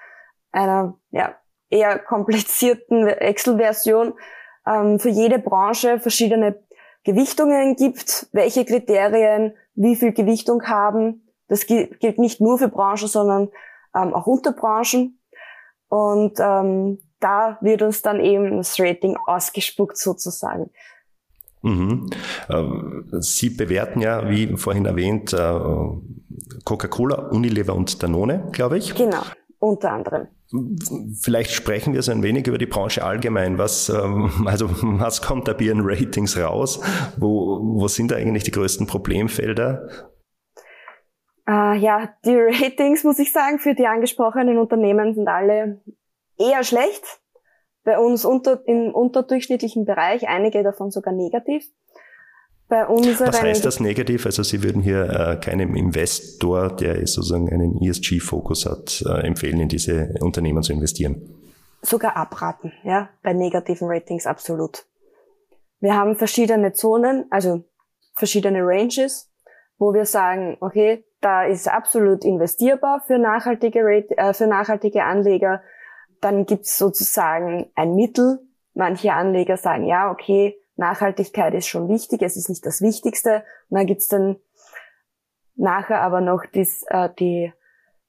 einer 0.53 0.99
ja, 1.11 1.35
eher 1.69 1.99
komplizierten 1.99 3.07
Excel-Version 3.07 4.15
ähm, 4.67 4.99
für 4.99 5.09
jede 5.09 5.39
Branche 5.39 6.01
verschiedene 6.01 6.63
Gewichtungen 7.05 7.77
gibt, 7.77 8.29
welche 8.33 8.65
Kriterien 8.65 9.55
wie 9.75 9.97
viel 9.97 10.13
Gewichtung 10.13 10.63
haben. 10.65 11.27
Das 11.49 11.67
gilt 11.67 12.19
nicht 12.19 12.41
nur 12.41 12.59
für 12.59 12.69
Branchen, 12.69 13.09
sondern 13.09 13.49
ähm, 13.95 14.15
auch 14.15 14.27
Unterbranchen. 14.27 15.19
Und 15.89 16.39
ähm, 16.39 16.99
da 17.19 17.59
wird 17.61 17.83
uns 17.83 18.03
dann 18.03 18.21
eben 18.21 18.59
das 18.59 18.79
Rating 18.79 19.17
ausgespuckt 19.27 19.97
sozusagen. 19.97 20.71
Mhm. 21.63 22.09
Äh, 22.49 22.63
Sie 23.21 23.51
bewerten 23.51 24.01
ja, 24.01 24.29
wie 24.29 24.57
vorhin 24.57 24.87
erwähnt, 24.87 25.33
äh, 25.33 25.59
Coca-Cola, 26.65 27.31
Unilever 27.31 27.75
und 27.75 28.03
Danone, 28.03 28.49
glaube 28.53 28.79
ich. 28.79 28.95
Genau, 28.95 29.23
unter 29.59 29.93
anderem. 29.93 30.29
Vielleicht 31.21 31.53
sprechen 31.53 31.95
wir 31.95 32.03
so 32.03 32.11
ein 32.11 32.25
wenig 32.25 32.47
über 32.49 32.59
die 32.59 32.67
Branche 32.67 33.05
allgemein. 33.05 33.59
Was, 33.59 33.89
ähm, 33.89 34.31
also 34.47 34.69
was 34.83 35.23
kommt 35.23 35.47
da 35.47 35.53
bei 35.53 35.65
Ihren 35.65 35.83
Ratings 35.83 36.37
raus? 36.37 36.81
Wo, 37.19 37.61
wo 37.63 37.87
sind 37.89 38.11
da 38.11 38.17
eigentlich 38.17 38.43
die 38.43 38.51
größten 38.51 38.87
Problemfelder? 38.87 39.89
Äh, 41.49 41.77
ja, 41.79 42.15
die 42.25 42.37
Ratings, 42.37 43.05
muss 43.05 43.19
ich 43.19 43.33
sagen, 43.33 43.59
für 43.61 43.75
die 43.75 43.87
angesprochenen 43.87 44.59
Unternehmen 44.59 45.15
sind 45.15 45.29
alle 45.29 45.81
eher 46.37 46.65
schlecht. 46.65 47.21
Bei 47.85 47.99
uns 47.99 48.25
unter, 48.25 48.61
im 48.67 48.93
unterdurchschnittlichen 48.93 49.85
Bereich, 49.85 50.29
einige 50.29 50.63
davon 50.63 50.91
sogar 50.91 51.15
negativ. 51.15 51.65
Bei 52.71 52.87
unseren 52.87 53.27
Was 53.27 53.43
heißt 53.43 53.65
das 53.65 53.81
negativ? 53.81 54.27
Also 54.27 54.45
Sie 54.45 54.63
würden 54.63 54.81
hier 54.81 55.03
äh, 55.11 55.37
keinem 55.45 55.75
Investor, 55.75 56.69
der 56.69 57.05
sozusagen 57.09 57.53
einen 57.53 57.83
ESG-Fokus 57.83 58.65
hat, 58.65 59.03
äh, 59.05 59.27
empfehlen, 59.27 59.59
in 59.59 59.69
diese 59.69 60.15
Unternehmen 60.21 60.63
zu 60.63 60.73
investieren? 60.73 61.35
Sogar 61.83 62.17
abraten, 62.17 62.73
ja, 62.85 63.09
bei 63.25 63.33
negativen 63.33 63.89
Ratings 63.89 64.25
absolut. 64.25 64.85
Wir 65.81 65.97
haben 65.97 66.15
verschiedene 66.15 66.73
Zonen, 66.73 67.25
also 67.31 67.65
verschiedene 68.15 68.61
Ranges, 68.63 69.33
wo 69.79 69.93
wir 69.93 70.07
sagen, 70.07 70.57
okay, 70.61 71.05
da 71.21 71.43
ist 71.43 71.67
absolut 71.67 72.25
investierbar 72.25 73.03
für 73.05 73.19
nachhaltige, 73.19 73.81
Rate, 73.83 74.17
äh, 74.17 74.33
für 74.33 74.47
nachhaltige 74.47 75.03
Anleger. 75.03 75.61
Dann 76.21 76.47
gibt's 76.47 76.79
sozusagen 76.79 77.69
ein 77.75 77.97
Mittel. 77.97 78.39
Manche 78.75 79.13
Anleger 79.13 79.57
sagen, 79.57 79.87
ja, 79.87 80.09
okay, 80.13 80.60
Nachhaltigkeit 80.81 81.55
ist 81.55 81.69
schon 81.69 81.89
wichtig, 81.89 82.23
es 82.23 82.37
ist 82.37 82.49
nicht 82.49 82.67
das 82.67 82.81
Wichtigste. 82.81 83.45
Und 83.69 83.79
dann 83.79 83.87
gibt's 83.87 84.09
dann 84.09 84.37
nachher 85.55 86.01
aber 86.01 86.21
noch 86.21 86.45
dies, 86.47 86.85
äh, 86.89 87.11
die 87.19 87.53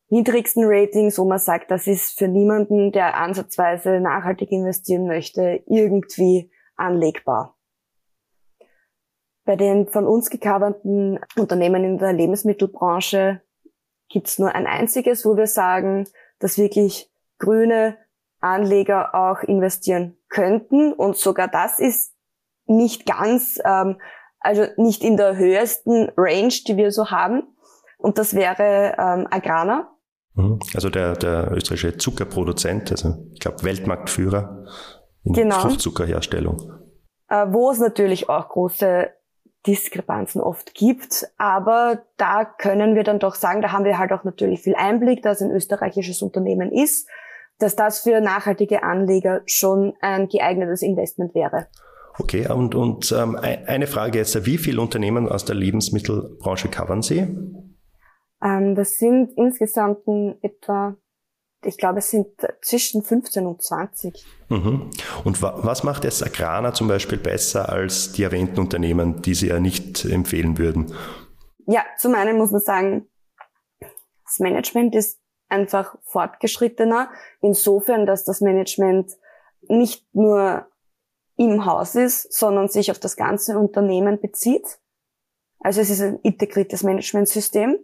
niedrigsten 0.09 0.63
Ratings, 0.65 1.19
wo 1.19 1.25
man 1.25 1.37
sagt, 1.37 1.69
das 1.69 1.85
ist 1.85 2.17
für 2.17 2.27
niemanden, 2.27 2.91
der 2.91 3.17
ansatzweise 3.17 3.99
nachhaltig 3.99 4.51
investieren 4.51 5.05
möchte, 5.05 5.63
irgendwie 5.67 6.51
anlegbar. 6.75 7.57
Bei 9.43 9.55
den 9.55 9.87
von 9.87 10.07
uns 10.07 10.29
gecoverten 10.29 11.19
Unternehmen 11.37 11.83
in 11.83 11.97
der 11.97 12.13
Lebensmittelbranche 12.13 13.41
gibt's 14.09 14.39
nur 14.39 14.53
ein 14.53 14.67
einziges, 14.67 15.25
wo 15.25 15.35
wir 15.35 15.47
sagen, 15.47 16.07
dass 16.39 16.57
wirklich 16.57 17.11
grüne 17.37 17.97
Anleger 18.39 19.15
auch 19.15 19.43
investieren 19.43 20.17
könnten. 20.29 20.93
Und 20.93 21.17
sogar 21.17 21.47
das 21.47 21.79
ist 21.79 22.13
nicht 22.71 23.05
ganz, 23.05 23.59
ähm, 23.63 23.99
also 24.39 24.65
nicht 24.77 25.03
in 25.03 25.17
der 25.17 25.37
höchsten 25.37 26.09
Range, 26.17 26.53
die 26.67 26.77
wir 26.77 26.91
so 26.91 27.11
haben. 27.11 27.43
Und 27.97 28.17
das 28.17 28.33
wäre 28.33 28.95
ähm, 28.97 29.27
Agrana. 29.29 29.91
Mhm. 30.33 30.59
Also 30.73 30.89
der, 30.89 31.13
der 31.13 31.51
österreichische 31.51 31.97
Zuckerproduzent, 31.97 32.91
also 32.91 33.15
ich 33.33 33.39
glaube 33.39 33.63
Weltmarktführer 33.63 34.65
in 35.23 35.33
genau. 35.33 35.59
Fruchtzuckerherstellung. 35.59 36.71
Äh, 37.29 37.47
wo 37.49 37.71
es 37.71 37.79
natürlich 37.79 38.29
auch 38.29 38.49
große 38.49 39.09
Diskrepanzen 39.67 40.41
oft 40.41 40.73
gibt, 40.73 41.27
aber 41.37 42.01
da 42.17 42.45
können 42.45 42.95
wir 42.95 43.03
dann 43.03 43.19
doch 43.19 43.35
sagen, 43.35 43.61
da 43.61 43.71
haben 43.71 43.85
wir 43.85 43.99
halt 43.99 44.11
auch 44.11 44.23
natürlich 44.23 44.61
viel 44.61 44.75
Einblick, 44.75 45.21
dass 45.21 45.41
ein 45.41 45.51
österreichisches 45.51 46.23
Unternehmen 46.23 46.71
ist, 46.71 47.07
dass 47.59 47.75
das 47.75 47.99
für 47.99 48.21
nachhaltige 48.21 48.81
Anleger 48.81 49.41
schon 49.45 49.93
ein 50.01 50.27
geeignetes 50.29 50.81
Investment 50.81 51.35
wäre. 51.35 51.67
Okay, 52.21 52.47
und, 52.47 52.75
und 52.75 53.11
ähm, 53.13 53.35
eine 53.35 53.87
Frage 53.87 54.19
jetzt, 54.19 54.45
wie 54.45 54.59
viele 54.59 54.79
Unternehmen 54.79 55.27
aus 55.27 55.43
der 55.43 55.55
Lebensmittelbranche 55.55 56.69
covern 56.69 57.01
Sie? 57.01 57.21
Ähm, 58.43 58.75
das 58.75 58.97
sind 58.97 59.31
insgesamt 59.37 60.01
etwa, 60.43 60.95
ich 61.65 61.79
glaube, 61.79 61.97
es 61.97 62.11
sind 62.11 62.27
zwischen 62.61 63.01
15 63.01 63.47
und 63.47 63.63
20. 63.63 64.23
Mhm. 64.49 64.91
Und 65.23 65.41
wa 65.41 65.61
was 65.63 65.83
macht 65.83 66.03
jetzt 66.03 66.23
Agrana 66.23 66.75
zum 66.75 66.87
Beispiel 66.87 67.17
besser 67.17 67.69
als 67.69 68.11
die 68.11 68.21
erwähnten 68.21 68.59
Unternehmen, 68.59 69.23
die 69.23 69.33
Sie 69.33 69.47
ja 69.47 69.59
nicht 69.59 70.05
empfehlen 70.05 70.59
würden? 70.59 70.93
Ja, 71.65 71.83
zum 71.97 72.13
einen 72.13 72.37
muss 72.37 72.51
man 72.51 72.61
sagen, 72.61 73.07
das 73.79 74.37
Management 74.37 74.93
ist 74.93 75.19
einfach 75.49 75.95
fortgeschrittener, 76.03 77.09
insofern, 77.41 78.05
dass 78.05 78.25
das 78.25 78.41
Management 78.41 79.11
nicht 79.67 80.05
nur 80.13 80.67
im 81.41 81.65
Haus 81.65 81.95
ist, 81.95 82.31
sondern 82.31 82.67
sich 82.67 82.91
auf 82.91 82.99
das 82.99 83.15
ganze 83.15 83.57
Unternehmen 83.57 84.21
bezieht. 84.21 84.79
Also 85.59 85.81
es 85.81 85.89
ist 85.89 86.01
ein 86.01 86.19
integriertes 86.19 86.83
Managementsystem. 86.83 87.79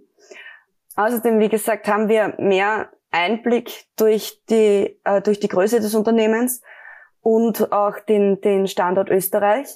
Außerdem, 0.96 1.40
wie 1.40 1.50
gesagt, 1.50 1.88
haben 1.88 2.08
wir 2.08 2.36
mehr 2.38 2.92
Einblick 3.12 3.86
durch 3.96 4.44
die, 4.50 5.00
äh, 5.04 5.22
durch 5.22 5.40
die 5.40 5.48
Größe 5.48 5.80
des 5.80 5.96
Unternehmens 5.96 6.62
und 7.22 7.72
auch 7.72 8.00
den, 8.00 8.42
den 8.42 8.68
Standort 8.68 9.10
Österreich. 9.10 9.68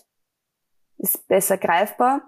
Ist 0.98 1.28
besser 1.28 1.58
greifbar. 1.58 2.22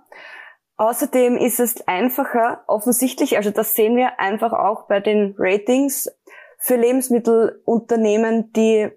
Außerdem 0.78 1.38
ist 1.38 1.60
es 1.60 1.88
einfacher, 1.88 2.64
offensichtlich, 2.66 3.38
also 3.38 3.52
das 3.52 3.76
sehen 3.76 3.96
wir 3.96 4.20
einfach 4.20 4.54
auch 4.54 4.88
bei 4.88 5.00
den 5.00 5.36
Ratings 5.38 6.10
für 6.58 6.78
Lebensmittelunternehmen, 6.78 8.54
die 8.54 8.92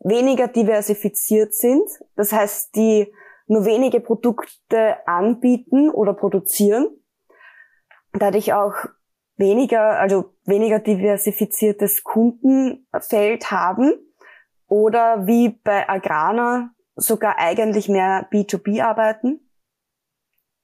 weniger 0.00 0.48
diversifiziert 0.48 1.54
sind, 1.54 1.88
das 2.16 2.32
heißt, 2.32 2.74
die 2.74 3.12
nur 3.46 3.64
wenige 3.64 4.00
Produkte 4.00 5.06
anbieten 5.06 5.90
oder 5.90 6.14
produzieren, 6.14 6.88
dadurch 8.12 8.52
auch 8.52 8.74
weniger, 9.36 9.98
also 9.98 10.34
weniger 10.44 10.78
diversifiziertes 10.78 12.04
Kundenfeld 12.04 13.50
haben. 13.50 13.92
Oder 14.68 15.26
wie 15.26 15.48
bei 15.48 15.88
Agrana 15.88 16.70
sogar 16.94 17.38
eigentlich 17.38 17.88
mehr 17.88 18.28
B2B 18.30 18.80
arbeiten. 18.82 19.50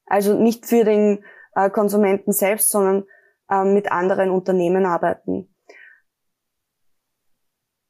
Also 0.07 0.38
nicht 0.38 0.66
für 0.66 0.85
den 0.85 1.25
äh, 1.57 1.71
Konsumenten 1.71 2.31
selbst, 2.31 2.71
sondern 2.71 3.05
äh, 3.50 3.64
mit 3.64 3.90
anderen 3.90 4.31
Unternehmen 4.31 4.87
arbeiten 4.87 5.56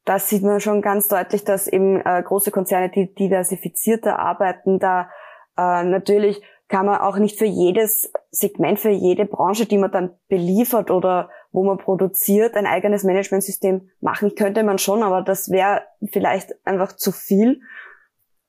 da 0.06 0.20
sieht 0.20 0.42
man 0.42 0.60
schon 0.60 0.80
ganz 0.82 1.08
deutlich, 1.08 1.44
dass 1.44 1.66
eben 1.66 2.00
äh, 2.00 2.22
große 2.22 2.52
Konzerne, 2.52 2.88
die 2.88 3.12
diversifizierter 3.12 4.18
arbeiten, 4.18 4.78
da 4.78 5.10
äh, 5.58 5.82
natürlich 5.84 6.40
kann 6.68 6.86
man 6.86 7.00
auch 7.00 7.18
nicht 7.18 7.38
für 7.38 7.44
jedes 7.44 8.12
Segment, 8.30 8.78
für 8.80 8.90
jede 8.90 9.25
Branche, 9.25 9.66
die 9.66 9.78
man 9.78 9.90
dann 9.90 10.14
beliefert 10.28 10.90
oder 10.90 11.28
wo 11.52 11.64
man 11.64 11.78
produziert, 11.78 12.54
ein 12.56 12.66
eigenes 12.66 13.04
Managementsystem 13.04 13.88
machen. 14.00 14.34
Könnte 14.34 14.62
man 14.62 14.78
schon, 14.78 15.02
aber 15.02 15.22
das 15.22 15.50
wäre 15.50 15.82
vielleicht 16.10 16.54
einfach 16.64 16.92
zu 16.92 17.12
viel. 17.12 17.60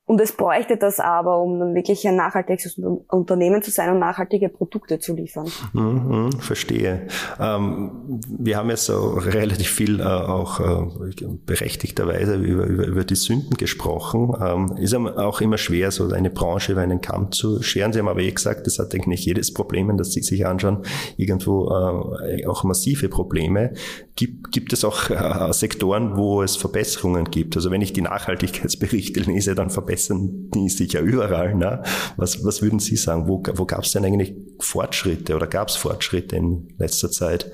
Und 0.08 0.22
es 0.22 0.32
bräuchte 0.32 0.78
das 0.78 1.00
aber, 1.00 1.38
um 1.38 1.60
dann 1.60 1.74
wirklich 1.74 2.08
ein 2.08 2.16
nachhaltiges 2.16 2.78
Unternehmen 3.08 3.62
zu 3.62 3.70
sein 3.70 3.90
und 3.90 3.98
nachhaltige 3.98 4.48
Produkte 4.48 4.98
zu 5.00 5.14
liefern. 5.14 5.46
Mhm, 5.74 6.32
verstehe. 6.32 7.08
Ähm, 7.38 8.18
wir 8.26 8.56
haben 8.56 8.70
jetzt 8.70 8.86
so 8.86 9.18
relativ 9.18 9.68
viel 9.68 10.00
äh, 10.00 10.04
auch 10.04 10.60
äh, 10.60 11.26
berechtigterweise 11.44 12.36
über, 12.36 12.64
über, 12.64 12.86
über 12.86 13.04
die 13.04 13.16
Sünden 13.16 13.58
gesprochen. 13.58 14.32
Ähm, 14.42 14.78
ist 14.78 14.94
auch 14.94 15.42
immer 15.42 15.58
schwer, 15.58 15.90
so 15.90 16.08
eine 16.08 16.30
Branche 16.30 16.72
über 16.72 16.80
einen 16.80 17.02
Kamm 17.02 17.30
zu 17.30 17.62
scheren. 17.62 17.92
Sie 17.92 17.98
haben 17.98 18.08
aber 18.08 18.20
eh 18.20 18.32
gesagt, 18.32 18.66
das 18.66 18.78
hat 18.78 18.94
eigentlich 18.94 19.08
nicht 19.08 19.26
jedes 19.26 19.52
Problem, 19.52 19.94
das 19.98 20.12
Sie 20.12 20.22
sich 20.22 20.46
anschauen, 20.46 20.84
irgendwo 21.18 21.68
äh, 21.68 22.46
auch 22.46 22.64
massive 22.64 23.10
Probleme. 23.10 23.74
Gibt, 24.16 24.52
gibt 24.52 24.72
es 24.72 24.86
auch 24.86 25.10
äh, 25.10 25.52
Sektoren, 25.52 26.16
wo 26.16 26.42
es 26.42 26.56
Verbesserungen 26.56 27.26
gibt? 27.26 27.56
Also 27.56 27.70
wenn 27.70 27.82
ich 27.82 27.92
die 27.92 28.00
Nachhaltigkeitsberichte 28.00 29.20
lese, 29.20 29.54
dann 29.54 29.68
verbessern 29.98 30.50
die 30.50 30.68
sich 30.68 30.92
ja 30.92 31.00
überall. 31.00 31.54
Ne? 31.54 31.82
Was, 32.16 32.44
was 32.44 32.62
würden 32.62 32.78
Sie 32.78 32.96
sagen? 32.96 33.28
Wo, 33.28 33.42
wo 33.54 33.64
gab 33.66 33.84
es 33.84 33.92
denn 33.92 34.04
eigentlich 34.04 34.34
Fortschritte 34.60 35.34
oder 35.34 35.46
gab 35.46 35.68
es 35.68 35.76
Fortschritte 35.76 36.36
in 36.36 36.74
letzter 36.78 37.10
Zeit? 37.10 37.50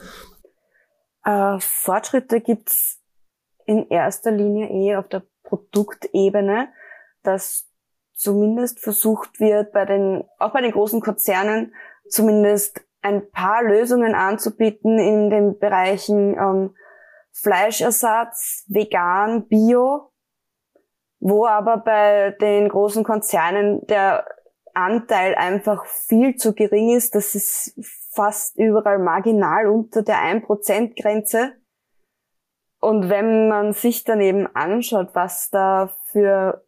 Äh, 1.24 1.58
Fortschritte 1.58 2.40
gibt's 2.40 3.00
in 3.66 3.88
erster 3.88 4.30
Linie 4.30 4.68
eh 4.68 4.96
auf 4.96 5.08
der 5.08 5.22
Produktebene, 5.42 6.68
dass 7.22 7.66
zumindest 8.14 8.80
versucht 8.80 9.40
wird, 9.40 9.72
bei 9.72 9.86
den, 9.86 10.24
auch 10.38 10.52
bei 10.52 10.60
den 10.60 10.72
großen 10.72 11.00
Konzernen, 11.00 11.74
zumindest 12.08 12.82
ein 13.02 13.30
paar 13.30 13.62
Lösungen 13.62 14.14
anzubieten 14.14 14.98
in 14.98 15.30
den 15.30 15.58
Bereichen 15.58 16.34
ähm, 16.38 16.74
Fleischersatz, 17.32 18.64
vegan, 18.68 19.48
bio, 19.48 20.12
wo 21.26 21.47
aber 21.47 21.78
bei 21.78 22.37
den 22.38 22.69
großen 22.69 23.02
Konzernen 23.02 23.85
der 23.87 24.26
Anteil 24.75 25.35
einfach 25.35 25.87
viel 25.87 26.37
zu 26.37 26.52
gering 26.52 26.95
ist. 26.95 27.14
Das 27.14 27.35
ist 27.35 27.75
fast 28.12 28.59
überall 28.59 28.99
marginal 28.99 29.69
unter 29.69 30.02
der 30.02 30.16
1%-Grenze. 30.16 31.52
Und 32.78 33.09
wenn 33.09 33.49
man 33.49 33.73
sich 33.73 34.04
dann 34.04 34.21
eben 34.21 34.47
anschaut, 34.54 35.14
was 35.14 35.49
da 35.49 35.97
für 36.12 36.62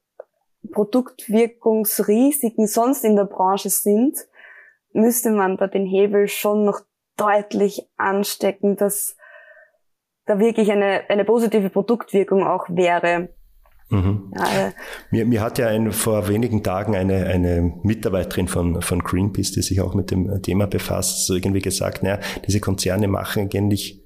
Produktwirkungsrisiken 0.73 2.67
sonst 2.67 3.05
in 3.05 3.15
der 3.17 3.27
Branche 3.27 3.69
sind, 3.69 4.27
müsste 4.95 5.33
man 5.33 5.59
da 5.59 5.67
den 5.67 5.85
Hebel 5.85 6.29
schon 6.29 6.65
noch 6.65 6.81
deutlich 7.19 7.91
anstecken, 7.99 8.77
dass 8.77 9.19
da 10.25 10.39
wirklich 10.39 10.73
eine, 10.73 11.03
eine 11.11 11.27
positive 11.27 11.69
Produktwirkung 11.69 12.47
auch 12.47 12.71
wäre. 12.71 13.29
Mhm. 13.88 14.33
Ja, 14.37 14.73
mir, 15.11 15.26
mir 15.26 15.40
hat 15.40 15.59
ja 15.59 15.69
ein, 15.69 15.93
vor 15.93 16.28
wenigen 16.28 16.62
Tagen 16.62 16.97
eine, 16.97 17.26
eine 17.26 17.73
Mitarbeiterin 17.83 18.49
von, 18.49 18.83
von 18.83 18.99
Greenpeace, 19.00 19.52
die 19.52 19.62
sich 19.62 19.81
auch 19.81 19.95
mit 19.95 20.11
dem 20.11 20.43
Thema 20.43 20.66
befasst, 20.66 21.26
so 21.26 21.35
irgendwie 21.35 21.61
gesagt, 21.61 22.02
naja, 22.02 22.19
diese 22.47 22.61
Konzerne 22.61 23.07
machen 23.07 23.43
eigentlich 23.43 24.02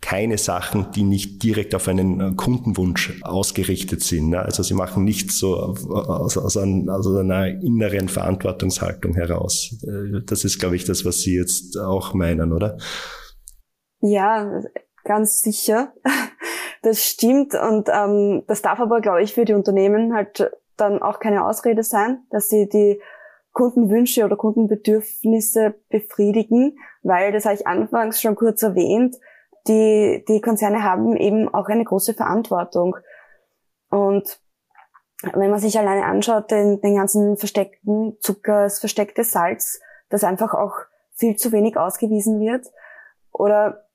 keine 0.00 0.38
Sachen, 0.38 0.92
die 0.92 1.02
nicht 1.02 1.42
direkt 1.42 1.74
auf 1.74 1.86
einen 1.86 2.36
Kundenwunsch 2.36 3.20
ausgerichtet 3.22 4.02
sind. 4.02 4.30
Ne? 4.30 4.40
Also 4.40 4.62
sie 4.62 4.74
machen 4.74 5.04
nichts 5.04 5.38
so 5.38 5.56
aus, 5.56 6.38
aus, 6.38 6.56
ein, 6.56 6.88
aus 6.88 7.06
einer 7.06 7.48
inneren 7.48 8.08
Verantwortungshaltung 8.08 9.14
heraus. 9.14 9.76
Äh, 9.82 10.22
das 10.24 10.44
ist, 10.44 10.58
glaube 10.58 10.76
ich, 10.76 10.84
das, 10.84 11.04
was 11.04 11.20
Sie 11.20 11.36
jetzt 11.36 11.76
auch 11.78 12.14
meinen, 12.14 12.52
oder? 12.52 12.78
Ja, 14.00 14.62
ganz 15.04 15.42
sicher. 15.42 15.92
Das 16.82 17.04
stimmt 17.04 17.54
und 17.54 17.88
ähm, 17.92 18.44
das 18.46 18.62
darf 18.62 18.80
aber, 18.80 19.00
glaube 19.00 19.22
ich, 19.22 19.34
für 19.34 19.44
die 19.44 19.54
Unternehmen 19.54 20.14
halt 20.14 20.50
dann 20.76 21.02
auch 21.02 21.20
keine 21.20 21.44
Ausrede 21.44 21.82
sein, 21.82 22.24
dass 22.30 22.48
sie 22.48 22.68
die 22.68 23.00
Kundenwünsche 23.52 24.24
oder 24.24 24.36
Kundenbedürfnisse 24.36 25.74
befriedigen, 25.88 26.78
weil, 27.02 27.32
das 27.32 27.44
habe 27.44 27.54
ich 27.54 27.66
anfangs 27.66 28.20
schon 28.20 28.36
kurz 28.36 28.62
erwähnt, 28.62 29.16
die, 29.66 30.24
die 30.26 30.40
Konzerne 30.40 30.82
haben 30.82 31.16
eben 31.16 31.52
auch 31.52 31.68
eine 31.68 31.84
große 31.84 32.14
Verantwortung. 32.14 32.96
Und 33.90 34.40
wenn 35.34 35.50
man 35.50 35.58
sich 35.58 35.78
alleine 35.78 36.06
anschaut, 36.06 36.50
den, 36.50 36.80
den 36.80 36.96
ganzen 36.96 37.36
versteckten 37.36 38.16
Zucker, 38.20 38.62
das 38.64 38.78
versteckte 38.78 39.24
Salz, 39.24 39.80
das 40.08 40.24
einfach 40.24 40.54
auch 40.54 40.74
viel 41.12 41.36
zu 41.36 41.52
wenig 41.52 41.76
ausgewiesen 41.76 42.40
wird, 42.40 42.66
oder 43.32 43.86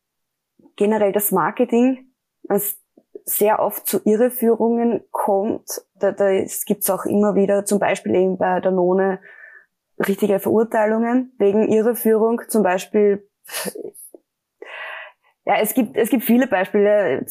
generell 0.76 1.12
das 1.12 1.32
Marketing, 1.32 2.05
das 2.48 2.80
sehr 3.26 3.60
oft 3.60 3.88
zu 3.88 4.02
Irreführungen 4.04 5.04
kommt. 5.12 5.82
Da, 5.96 6.12
da 6.12 6.30
gibt 6.66 6.84
es 6.84 6.90
auch 6.90 7.06
immer 7.06 7.36
wieder, 7.36 7.66
zum 7.66 7.80
Beispiel 7.80 8.16
eben 8.16 8.38
bei 8.38 8.60
der 8.60 8.72
None, 8.72 9.20
richtige 10.00 10.40
Verurteilungen 10.40 11.34
wegen 11.38 11.68
Irreführung. 11.70 12.42
Zum 12.48 12.64
Beispiel, 12.64 13.28
ja, 15.46 15.56
es 15.60 15.74
gibt, 15.74 15.96
es 15.96 16.10
gibt 16.10 16.24
viele 16.24 16.48
Beispiele. 16.48 17.26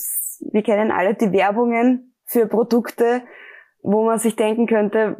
Wir 0.53 0.63
kennen 0.63 0.91
alle 0.91 1.15
die 1.15 1.33
Werbungen 1.33 2.15
für 2.25 2.47
Produkte, 2.47 3.23
wo 3.83 4.05
man 4.05 4.19
sich 4.19 4.35
denken 4.35 4.67
könnte, 4.67 5.17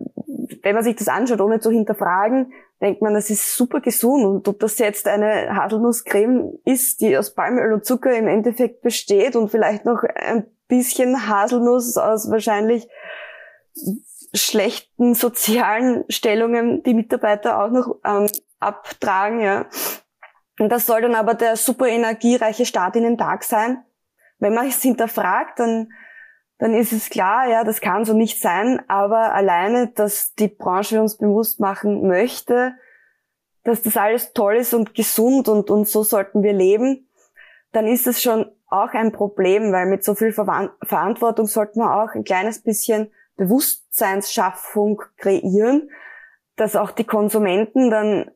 wenn 0.63 0.75
man 0.75 0.83
sich 0.85 0.97
das 0.97 1.09
anschaut, 1.09 1.41
ohne 1.41 1.61
zu 1.61 1.71
hinterfragen, 1.71 2.53
denkt 2.81 3.03
man, 3.03 3.15
das 3.15 3.31
ist 3.31 3.57
super 3.57 3.81
gesund. 3.81 4.25
Und 4.25 4.49
ob 4.49 4.61
das 4.61 4.79
jetzt 4.79 5.09
eine 5.09 5.55
Haselnusscreme 5.55 6.59
ist, 6.65 7.01
die 7.01 7.17
aus 7.17 7.35
Palmöl 7.35 7.73
und 7.73 7.85
Zucker 7.85 8.15
im 8.17 8.29
Endeffekt 8.29 8.83
besteht 8.83 9.37
und 9.37 9.51
vielleicht 9.51 9.85
noch 9.85 10.03
ein 10.03 10.47
bisschen 10.69 11.29
Haselnuss 11.29 11.97
aus 11.97 12.31
wahrscheinlich 12.31 12.89
schlechten 14.35 15.15
sozialen 15.15 16.05
Stellungen 16.09 16.83
die 16.83 16.95
Mitarbeiter 16.95 17.63
auch 17.63 17.71
noch 17.71 17.97
ähm, 18.05 18.29
abtragen, 18.59 19.41
ja. 19.41 19.67
Und 20.59 20.71
das 20.71 20.87
soll 20.87 21.03
dann 21.03 21.15
aber 21.15 21.35
der 21.35 21.57
super 21.57 21.89
energiereiche 21.89 22.65
Start 22.65 22.97
in 22.97 23.03
den 23.03 23.19
Tag 23.19 23.45
sein. 23.45 23.85
Wenn 24.39 24.55
man 24.55 24.69
es 24.69 24.83
hinterfragt, 24.83 25.59
dann 25.59 25.89
dann 26.65 26.73
ist 26.73 26.95
es 26.95 27.11
klar, 27.11 27.47
ja, 27.47 27.63
das 27.63 27.83
kann 27.83 28.07
so 28.07 28.15
nicht 28.15 28.41
sein, 28.41 28.83
aber 28.89 29.35
alleine, 29.35 29.89
dass 29.89 30.33
die 30.33 30.49
Branche 30.49 30.99
uns 30.99 31.19
bewusst 31.19 31.61
machen 31.61 32.09
möchte, 32.09 32.73
dass 33.65 33.83
das 33.83 33.99
alles 33.99 34.33
toll 34.33 34.57
ist 34.57 34.73
und 34.73 34.95
gesund 34.95 35.49
und, 35.49 35.69
und 35.69 35.87
so 35.87 36.03
sollten 36.03 36.43
wir 36.43 36.55
leben, 36.55 37.07
dann 37.73 37.87
ist 37.87 38.07
es 38.07 38.23
schon 38.23 38.51
auch 38.67 38.95
ein 38.95 39.13
Problem, 39.13 39.73
weil 39.73 39.85
mit 39.85 40.05
so 40.05 40.15
viel 40.15 40.33
Ver 40.33 40.75
Verantwortung 40.83 41.47
sollten 41.47 41.81
wir 41.81 42.03
auch 42.03 42.15
ein 42.15 42.25
kleines 42.25 42.63
bisschen 42.63 43.13
Bewusstseinsschaffung 43.37 45.03
kreieren, 45.19 45.91
dass 46.57 46.77
auch 46.77 46.93
die 46.93 47.05
Konsumenten 47.05 47.91
dann 47.91 48.31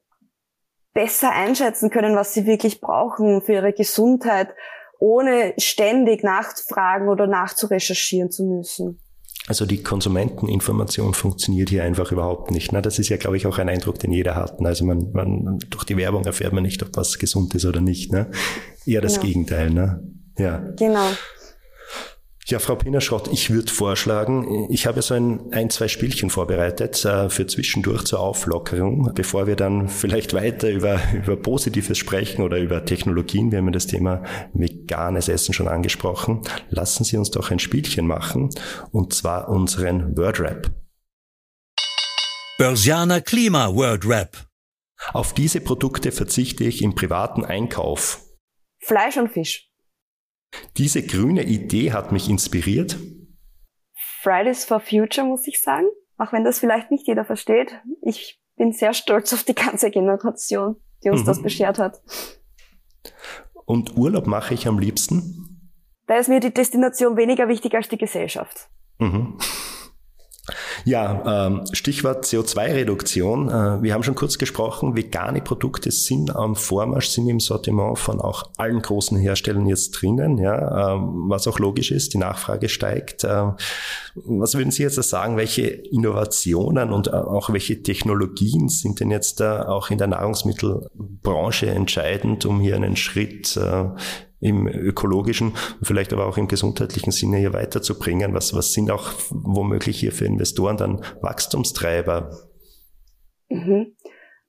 besser 0.93 1.31
einschätzen 1.31 1.89
können, 1.89 2.15
was 2.15 2.35
sie 2.35 2.45
wirklich 2.45 2.83
brauchen 2.83 3.41
für 3.41 3.55
ihre 3.55 3.73
Gesundheit 3.73 4.55
ohne 4.99 5.55
ständig 5.59 6.23
nachzufragen 6.23 7.09
oder 7.09 7.27
nachzurecherchieren 7.27 8.31
zu 8.31 8.45
müssen. 8.45 9.01
Also 9.47 9.65
die 9.65 9.83
Konsumenteninformation 9.83 11.15
funktioniert 11.15 11.71
hier 11.71 11.83
einfach 11.83 12.13
überhaupt 12.13 12.51
nicht. 12.51 12.73
Ne? 12.73 12.83
Das 12.83 12.99
ist 12.99 13.09
ja, 13.09 13.17
glaube 13.17 13.39
ich, 13.39 13.47
auch 13.47 13.57
ein 13.59 13.71
Eindruck, 13.71 13.99
den 13.99 14.13
jeder 14.13 14.35
hat. 14.35 14.61
Also 14.61 14.85
man, 14.85 15.11
man 15.13 15.59
durch 15.71 15.85
die 15.85 15.97
Werbung 15.97 16.25
erfährt 16.27 16.53
man 16.53 16.65
nicht, 16.65 16.83
ob 16.83 16.95
was 16.97 17.19
gesund 17.19 17.55
ist 17.55 17.65
oder 17.65 17.81
nicht. 17.81 18.13
Ne? 18.13 18.31
Eher 18.85 19.01
das 19.01 19.15
genau. 19.15 19.27
Gegenteil. 19.27 19.71
Ne? 19.71 20.03
Ja. 20.37 20.59
Genau. 20.77 21.09
Ja, 22.51 22.59
Frau 22.59 22.77
Pinnerschrott, 22.77 23.29
ich 23.29 23.51
würde 23.51 23.71
vorschlagen, 23.71 24.69
ich 24.71 24.87
habe 24.87 25.03
so 25.03 25.13
ein, 25.13 25.53
ein, 25.53 25.69
zwei 25.69 25.87
Spielchen 25.87 26.31
vorbereitet 26.31 27.05
äh, 27.05 27.29
für 27.29 27.47
zwischendurch 27.47 28.05
zur 28.05 28.21
Auflockerung, 28.21 29.13
bevor 29.15 29.47
wir 29.47 29.55
dann 29.55 29.91
vielleicht 29.91 30.33
weiter 30.33 30.71
über, 30.71 30.99
über 31.13 31.37
Positives 31.37 31.99
sprechen 31.99 32.41
oder 32.41 32.57
über 32.57 32.87
Technologien. 32.87 33.53
Wir 33.53 33.59
haben 33.59 33.67
ja 33.67 33.73
das 33.73 33.87
Thema 33.87 34.23
veganes 34.55 35.29
Essen 35.29 35.53
schon 35.53 35.69
angesprochen. 35.69 36.41
Lassen 36.71 37.05
Sie 37.05 37.19
uns 37.19 37.31
doch 37.31 37.51
ein 37.51 37.59
Spielchen 37.59 38.07
machen, 38.07 38.49
und 38.93 39.13
zwar 39.13 39.51
unseren 39.51 40.17
Wordrap. 40.17 40.71
Börsianer 42.57 43.21
Klima 43.21 43.75
Wordrap. 43.75 44.47
Auf 45.13 45.35
diese 45.35 45.61
Produkte 45.61 46.13
verzichte 46.13 46.65
ich 46.65 46.81
im 46.81 46.95
privaten 46.95 47.45
Einkauf. 47.45 48.23
Fleisch 48.79 49.19
und 49.19 49.29
Fisch. 49.29 49.68
Diese 50.77 51.03
grüne 51.03 51.45
Idee 51.45 51.93
hat 51.93 52.13
mich 52.13 52.29
inspiriert. 52.29 52.99
Fridays 54.23 54.65
for 54.65 54.81
Future, 54.81 55.27
muss 55.27 55.47
ich 55.47 55.61
sagen. 55.61 55.87
Auch 56.17 56.33
wenn 56.33 56.45
das 56.45 56.59
vielleicht 56.59 56.91
nicht 56.91 57.07
jeder 57.07 57.25
versteht. 57.25 57.81
Ich 58.03 58.41
bin 58.57 58.73
sehr 58.73 58.93
stolz 58.93 59.33
auf 59.33 59.45
die 59.45 59.55
ganze 59.55 59.91
Generation, 59.91 60.77
die 61.05 61.11
uns 61.11 61.23
mhm. 61.23 61.27
das 61.27 61.43
beschert 61.43 61.79
hat. 61.79 62.03
Und 63.65 63.97
Urlaub 63.97 64.27
mache 64.27 64.55
ich 64.55 64.67
am 64.67 64.79
liebsten? 64.79 65.73
Da 66.07 66.17
ist 66.17 66.29
mir 66.29 66.41
die 66.41 66.53
Destination 66.53 67.17
weniger 67.17 67.49
wichtig 67.49 67.75
als 67.75 67.89
die 67.89 67.99
Gesellschaft. 67.99 68.69
Mhm. 68.99 69.39
Ja, 70.85 71.47
ähm, 71.47 71.65
Stichwort 71.73 72.25
CO2-Reduktion. 72.25 73.49
Äh, 73.49 73.83
wir 73.83 73.95
haben 73.95 74.03
schon 74.03 74.15
kurz 74.15 74.39
gesprochen, 74.39 74.97
vegane 74.97 75.41
Produkte 75.41 75.91
sind 75.91 76.35
am 76.35 76.57
Vormarsch, 76.57 77.09
sind 77.09 77.29
im 77.29 77.41
Sortiment 77.41 77.99
von 77.99 78.21
auch 78.21 78.51
allen 78.57 78.81
großen 78.81 79.19
Herstellern 79.19 79.67
jetzt 79.67 79.91
drinnen, 79.93 80.39
ja, 80.39 80.95
ähm, 80.95 81.25
was 81.29 81.47
auch 81.47 81.59
logisch 81.59 81.91
ist, 81.91 82.15
die 82.15 82.19
Nachfrage 82.19 82.69
steigt. 82.69 83.25
Ähm, 83.25 83.55
was 84.15 84.55
würden 84.55 84.71
Sie 84.71 84.83
jetzt 84.83 84.97
sagen, 85.03 85.37
welche 85.37 85.67
Innovationen 85.67 86.93
und 86.93 87.09
äh, 87.09 87.13
auch 87.13 87.53
welche 87.53 87.83
Technologien 87.83 88.69
sind 88.69 89.01
denn 89.01 89.11
jetzt 89.11 89.43
auch 89.43 89.91
in 89.91 89.99
der 89.99 90.09
Nahrungsmittelbranche 90.09 91.67
entscheidend, 91.67 92.45
um 92.47 92.61
hier 92.61 92.77
einen 92.77 92.97
Schritt 92.97 93.57
äh, 93.57 93.85
im 94.41 94.69
ökologischen 94.69 95.55
vielleicht 95.83 96.13
aber 96.13 96.27
auch 96.27 96.39
im 96.39 96.49
gesundheitlichen 96.49 97.11
Sinne 97.11 97.39
hier 97.39 97.53
weiterzubringen? 97.53 98.35
Was, 98.35 98.55
was 98.55 98.73
sind 98.73 98.91
auch 98.91 99.11
womöglich 99.31 100.01
hier 100.01 100.13
für 100.13 100.25
Investoren 100.25 100.77
dann 100.77 101.03
Wachstumstreiber? 101.21 102.31
Mhm. 103.49 103.95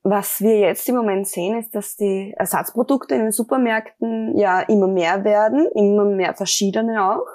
Was 0.04 0.39
wir 0.39 0.60
jetzt 0.60 0.88
im 0.88 0.95
Moment 0.95 1.28
sehen, 1.28 1.60
ist, 1.60 1.75
dass 1.75 1.97
die 1.97 2.34
Ersatzprodukte 2.38 3.15
in 3.15 3.21
den 3.21 3.32
Supermärkten 3.32 4.38
ja 4.38 4.62
immer 4.62 4.88
mehr 4.88 5.23
werden, 5.25 5.67
immer 5.75 6.06
mehr 6.06 6.34
verschiedene 6.36 7.04
auch. 7.04 7.28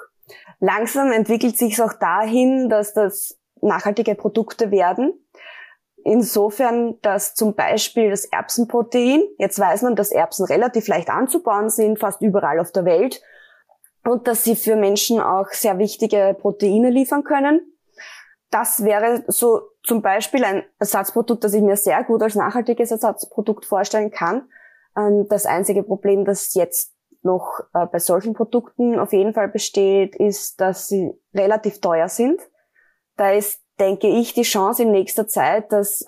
Langsam 0.59 1.11
entwickelt 1.11 1.57
sich 1.57 1.73
es 1.73 1.79
auch 1.79 1.93
dahin, 1.93 2.69
dass 2.69 2.93
das 2.93 3.37
nachhaltige 3.61 4.15
Produkte 4.15 4.71
werden. 4.71 5.13
Insofern, 6.07 7.01
dass 7.01 7.33
zum 7.33 7.55
Beispiel 7.55 8.11
das 8.11 8.25
Erbsenprotein, 8.25 9.23
jetzt 9.39 9.57
weiß 9.57 9.81
man, 9.81 9.95
dass 9.95 10.11
Erbsen 10.11 10.45
relativ 10.45 10.87
leicht 10.87 11.09
anzubauen 11.09 11.71
sind, 11.71 11.97
fast 11.97 12.21
überall 12.21 12.59
auf 12.59 12.71
der 12.71 12.85
Welt, 12.85 13.23
und 14.03 14.27
dass 14.27 14.43
sie 14.43 14.55
für 14.55 14.75
Menschen 14.75 15.19
auch 15.19 15.49
sehr 15.49 15.79
wichtige 15.79 16.37
Proteine 16.39 16.91
liefern 16.91 17.23
können. 17.23 17.59
Das 18.51 18.83
wäre 18.83 19.23
so 19.25 19.61
zum 19.81 20.03
Beispiel 20.03 20.43
ein 20.43 20.63
Ersatzprodukt, 20.77 21.43
das 21.43 21.55
ich 21.55 21.63
mir 21.63 21.75
sehr 21.75 22.03
gut 22.03 22.21
als 22.21 22.35
nachhaltiges 22.35 22.91
Ersatzprodukt 22.91 23.65
vorstellen 23.65 24.11
kann. 24.11 24.47
Ähm, 24.95 25.25
das 25.27 25.47
einzige 25.47 25.81
Problem, 25.81 26.23
das 26.23 26.53
jetzt 26.53 26.93
noch 27.23 27.61
äh, 27.73 27.87
bei 27.87 27.97
solchen 27.97 28.35
Produkten 28.35 28.99
auf 28.99 29.11
jeden 29.11 29.33
Fall 29.33 29.47
besteht, 29.47 30.15
ist, 30.15 30.61
dass 30.61 30.87
sie 30.87 31.19
relativ 31.33 31.81
teuer 31.81 32.09
sind. 32.09 32.39
Da 33.17 33.31
ist 33.31 33.64
denke 33.79 34.07
ich, 34.07 34.33
die 34.33 34.43
Chance 34.43 34.83
in 34.83 34.91
nächster 34.91 35.27
Zeit, 35.27 35.71
dass 35.71 36.05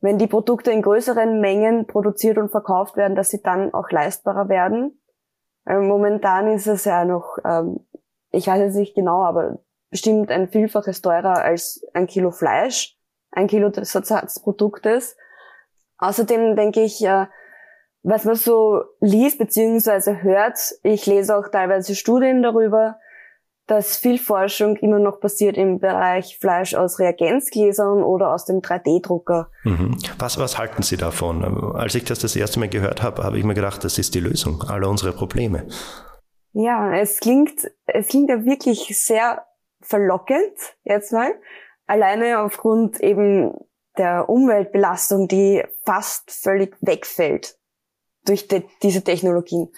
wenn 0.00 0.18
die 0.18 0.26
Produkte 0.26 0.70
in 0.70 0.82
größeren 0.82 1.40
Mengen 1.40 1.86
produziert 1.86 2.38
und 2.38 2.50
verkauft 2.50 2.96
werden, 2.96 3.14
dass 3.14 3.30
sie 3.30 3.42
dann 3.42 3.74
auch 3.74 3.90
leistbarer 3.90 4.48
werden. 4.48 5.00
Ähm, 5.66 5.86
momentan 5.86 6.48
ist 6.48 6.66
es 6.66 6.84
ja 6.84 7.04
noch, 7.04 7.36
ähm, 7.44 7.86
ich 8.30 8.46
weiß 8.46 8.60
jetzt 8.60 8.76
nicht 8.76 8.94
genau, 8.94 9.24
aber 9.24 9.58
bestimmt 9.90 10.30
ein 10.30 10.48
Vielfaches 10.48 11.02
teurer 11.02 11.42
als 11.42 11.84
ein 11.92 12.06
Kilo 12.06 12.30
Fleisch, 12.30 12.96
ein 13.30 13.46
Kilo 13.46 13.68
des 13.68 13.94
Ersatzproduktes. 13.94 15.16
Außerdem 15.98 16.56
denke 16.56 16.82
ich, 16.82 17.04
äh, 17.04 17.26
was 18.02 18.24
man 18.24 18.36
so 18.36 18.82
liest 19.00 19.38
beziehungsweise 19.38 20.22
hört, 20.22 20.58
ich 20.82 21.04
lese 21.04 21.36
auch 21.36 21.48
teilweise 21.48 21.94
Studien 21.94 22.42
darüber, 22.42 22.98
dass 23.70 23.96
viel 23.96 24.18
Forschung 24.18 24.74
immer 24.76 24.98
noch 24.98 25.20
passiert 25.20 25.56
im 25.56 25.78
Bereich 25.78 26.38
Fleisch 26.40 26.74
aus 26.74 26.98
Reagenzgläsern 26.98 28.02
oder 28.02 28.34
aus 28.34 28.44
dem 28.44 28.62
3D-Drucker. 28.62 29.48
Mhm. 29.62 29.96
Was, 30.18 30.38
was 30.38 30.58
halten 30.58 30.82
Sie 30.82 30.96
davon? 30.96 31.44
Als 31.76 31.94
ich 31.94 32.02
das 32.02 32.18
das 32.18 32.34
erste 32.34 32.58
Mal 32.58 32.68
gehört 32.68 33.04
habe, 33.04 33.22
habe 33.22 33.38
ich 33.38 33.44
mir 33.44 33.54
gedacht, 33.54 33.84
das 33.84 33.96
ist 33.96 34.16
die 34.16 34.20
Lösung 34.20 34.62
aller 34.62 34.88
unserer 34.88 35.12
Probleme. 35.12 35.68
Ja, 36.52 36.92
es 36.96 37.20
klingt, 37.20 37.70
es 37.86 38.08
klingt 38.08 38.28
ja 38.28 38.44
wirklich 38.44 38.88
sehr 39.00 39.46
verlockend 39.80 40.52
jetzt 40.82 41.12
mal. 41.12 41.32
Alleine 41.86 42.40
aufgrund 42.40 42.98
eben 42.98 43.54
der 43.96 44.28
Umweltbelastung, 44.28 45.28
die 45.28 45.62
fast 45.84 46.32
völlig 46.32 46.76
wegfällt 46.80 47.56
durch 48.26 48.48
de, 48.48 48.64
diese 48.82 49.04
Technologien. 49.04 49.68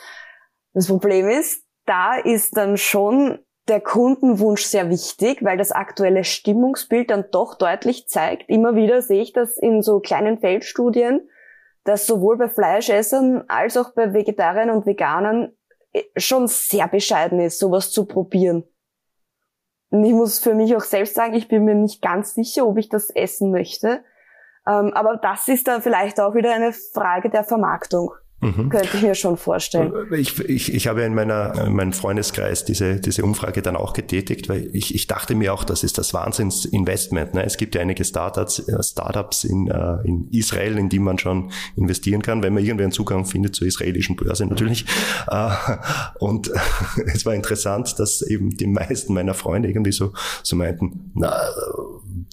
Das 0.73 0.87
Problem 0.87 1.29
ist, 1.29 1.63
da 1.85 2.15
ist 2.15 2.57
dann 2.57 2.79
schon 2.79 3.39
der 3.69 3.81
Kundenwunsch 3.81 4.65
sehr 4.65 4.91
wichtig, 4.91 5.43
weil 5.43 5.57
das 5.57 5.71
aktuelle 5.71 6.25
Stimmungsbild 6.25 7.11
dann 7.11 7.27
doch 7.31 7.55
deutlich 7.55 8.09
zeigt. 8.09 8.49
Immer 8.49 8.75
wieder 8.75 9.03
sehe 9.03 9.23
ich 9.23 9.33
das 9.33 9.57
in 9.57 9.83
so 9.83 10.01
kleinen 10.01 10.39
Feldstudien, 10.39 11.29
dass 11.85 12.07
sowohl 12.07 12.39
bei 12.39 12.49
Fleischessern 12.49 13.45
als 13.49 13.77
auch 13.77 13.95
bei 13.95 14.13
Vegetariern 14.13 14.71
und 14.71 14.87
Veganern 14.87 15.53
äh, 15.93 16.03
schon 16.17 16.49
sehr 16.49 16.89
bescheiden 16.89 17.41
ist, 17.41 17.59
sowas 17.59 17.91
zu 17.91 18.07
probieren. 18.07 18.65
Und 19.91 20.05
ich 20.05 20.13
muss 20.13 20.39
für 20.39 20.55
mich 20.55 20.75
auch 20.75 20.83
selbst 20.83 21.15
sagen, 21.15 21.35
ich 21.35 21.49
bin 21.49 21.65
mir 21.65 21.75
nicht 21.75 22.01
ganz 22.01 22.35
sicher, 22.35 22.67
ob 22.67 22.79
ich 22.79 22.89
das 22.89 23.11
essen 23.11 23.51
möchte. 23.51 24.03
Ähm, 24.67 24.93
aber 24.95 25.17
das 25.17 25.49
ist 25.49 25.69
dann 25.69 25.83
vielleicht 25.83 26.19
auch 26.19 26.35
wieder 26.35 26.53
eine 26.55 26.73
Frage 26.73 27.31
der 27.31 27.45
Vermarktung. 27.45 28.13
Mhm. 28.43 28.71
Könnte 28.71 28.89
ich 28.97 29.03
mir 29.03 29.15
schon 29.15 29.37
vorstellen. 29.37 29.93
Ich, 30.11 30.37
ich, 30.41 30.75
ich 30.75 30.87
habe 30.89 31.03
in, 31.03 31.15
meiner, 31.15 31.67
in 31.67 31.75
meinem 31.75 31.93
Freundeskreis 31.93 32.65
diese, 32.65 32.99
diese 32.99 33.23
Umfrage 33.23 33.63
dann 33.63 33.77
auch 33.77 33.93
getätigt, 33.93 34.49
weil 34.49 34.69
ich, 34.73 34.97
ich 34.97 35.07
dachte 35.07 35.37
mir 35.37 35.55
auch, 35.55 35.63
das 35.63 35.85
ist 35.85 35.97
das 35.97 36.13
Wahnsinnsinvestment. 36.13 37.35
Ne? 37.35 37.45
Es 37.45 37.57
gibt 37.57 37.77
ja 37.77 37.81
einige 37.81 38.05
Startups, 38.05 38.59
äh, 38.59 38.83
Startups 38.83 39.45
in, 39.45 39.69
äh, 39.69 39.99
in 40.05 40.29
Israel, 40.33 40.77
in 40.77 40.89
die 40.89 40.99
man 40.99 41.19
schon 41.19 41.53
investieren 41.77 42.21
kann, 42.21 42.43
wenn 42.43 42.53
man 42.53 42.65
irgendwie 42.65 42.83
einen 42.83 42.93
Zugang 42.93 43.27
findet 43.27 43.55
zur 43.55 43.69
israelischen 43.69 44.17
Börse 44.17 44.45
natürlich. 44.45 44.87
Äh, 45.29 45.51
und 46.19 46.51
es 47.15 47.25
war 47.25 47.37
interessant, 47.37 47.97
dass 48.01 48.23
eben 48.23 48.57
die 48.57 48.67
meisten 48.67 49.15
meiner 49.15 49.35
Freunde 49.35 49.69
irgendwie 49.69 49.93
so, 49.93 50.15
so 50.43 50.57
meinten, 50.57 51.13
na, 51.15 51.33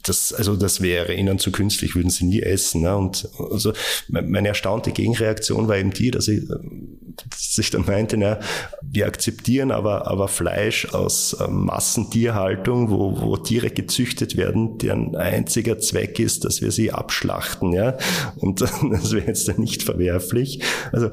das, 0.03 0.33
also 0.33 0.55
das 0.55 0.81
wäre 0.81 1.13
ihnen 1.13 1.37
zu 1.39 1.51
künstlich, 1.51 1.95
würden 1.95 2.09
sie 2.09 2.25
nie 2.25 2.41
essen. 2.41 2.81
Ne? 2.81 2.97
Und 2.97 3.29
also 3.37 3.73
meine 4.07 4.47
erstaunte 4.47 4.91
Gegenreaktion 4.91 5.67
war 5.67 5.77
eben 5.77 5.93
die, 5.99 6.11
dass 6.11 6.27
ich, 6.27 6.47
dass 6.47 7.69
dann 7.71 7.85
meinte, 7.85 8.17
na, 8.17 8.39
wir 8.81 9.07
akzeptieren 9.07 9.71
aber, 9.71 10.07
aber 10.07 10.27
Fleisch 10.27 10.93
aus 10.93 11.37
ähm, 11.39 11.65
Massentierhaltung, 11.65 12.89
wo, 12.89 13.21
wo 13.21 13.37
Tiere 13.37 13.69
gezüchtet 13.69 14.37
werden, 14.37 14.77
deren 14.77 15.15
einziger 15.15 15.77
Zweck 15.79 16.19
ist, 16.19 16.45
dass 16.45 16.61
wir 16.61 16.71
sie 16.71 16.91
abschlachten. 16.91 17.73
Ja? 17.73 17.97
Und 18.37 18.61
das 18.91 19.11
wäre 19.11 19.27
jetzt 19.27 19.57
nicht 19.59 19.83
verwerflich. 19.83 20.63
Also 20.91 21.09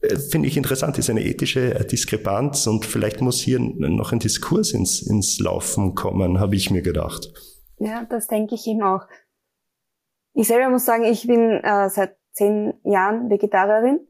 äh, 0.00 0.16
finde 0.16 0.48
ich 0.48 0.56
interessant, 0.56 0.98
ist 0.98 1.10
eine 1.10 1.24
ethische 1.24 1.74
Diskrepanz 1.84 2.66
und 2.66 2.84
vielleicht 2.84 3.20
muss 3.20 3.40
hier 3.40 3.58
noch 3.58 4.12
ein 4.12 4.20
Diskurs 4.20 4.72
ins, 4.72 5.02
ins 5.02 5.40
Laufen 5.40 5.94
kommen, 5.94 6.38
habe 6.38 6.56
ich 6.56 6.70
mir 6.70 6.82
gedacht. 6.82 7.32
Ja, 7.78 8.04
das 8.08 8.26
denke 8.26 8.54
ich 8.54 8.66
eben 8.66 8.82
auch. 8.82 9.06
Ich 10.34 10.46
selber 10.46 10.68
muss 10.68 10.84
sagen, 10.84 11.04
ich 11.04 11.26
bin 11.26 11.60
äh, 11.62 11.88
seit 11.90 12.16
zehn 12.32 12.74
Jahren 12.84 13.28
Vegetarierin 13.30 14.00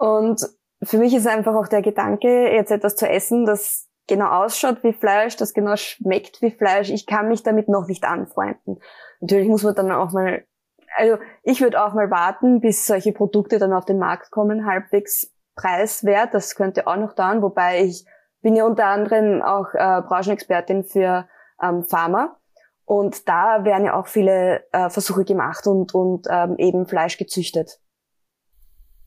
und 0.00 0.48
für 0.82 0.96
mich 0.96 1.14
ist 1.14 1.26
einfach 1.26 1.54
auch 1.54 1.68
der 1.68 1.82
Gedanke, 1.82 2.50
jetzt 2.50 2.70
etwas 2.70 2.96
zu 2.96 3.06
essen, 3.06 3.44
das 3.44 3.86
genau 4.06 4.28
ausschaut 4.30 4.82
wie 4.82 4.94
Fleisch, 4.94 5.36
das 5.36 5.52
genau 5.52 5.76
schmeckt 5.76 6.40
wie 6.40 6.50
Fleisch. 6.50 6.88
Ich 6.88 7.04
kann 7.04 7.28
mich 7.28 7.42
damit 7.42 7.68
noch 7.68 7.86
nicht 7.86 8.04
anfreunden. 8.04 8.80
Natürlich 9.20 9.48
muss 9.48 9.62
man 9.62 9.74
dann 9.74 9.92
auch 9.92 10.12
mal, 10.12 10.42
also 10.96 11.18
ich 11.42 11.60
würde 11.60 11.84
auch 11.84 11.92
mal 11.92 12.10
warten, 12.10 12.60
bis 12.60 12.86
solche 12.86 13.12
Produkte 13.12 13.58
dann 13.58 13.74
auf 13.74 13.84
den 13.84 13.98
Markt 13.98 14.30
kommen, 14.30 14.64
halbwegs 14.64 15.30
preiswert. 15.54 16.32
Das 16.32 16.54
könnte 16.54 16.86
auch 16.86 16.96
noch 16.96 17.12
dauern, 17.12 17.42
wobei 17.42 17.84
ich 17.84 18.06
bin 18.40 18.56
ja 18.56 18.64
unter 18.64 18.86
anderem 18.86 19.42
auch 19.42 19.74
äh, 19.74 20.00
Branchenexpertin 20.00 20.84
für 20.84 21.28
ähm, 21.62 21.84
Pharma. 21.84 22.38
Und 22.86 23.28
da 23.28 23.66
werden 23.66 23.84
ja 23.84 24.00
auch 24.00 24.06
viele 24.06 24.64
äh, 24.72 24.88
Versuche 24.88 25.26
gemacht 25.26 25.66
und, 25.66 25.94
und 25.94 26.26
ähm, 26.30 26.56
eben 26.56 26.86
Fleisch 26.86 27.18
gezüchtet. 27.18 27.80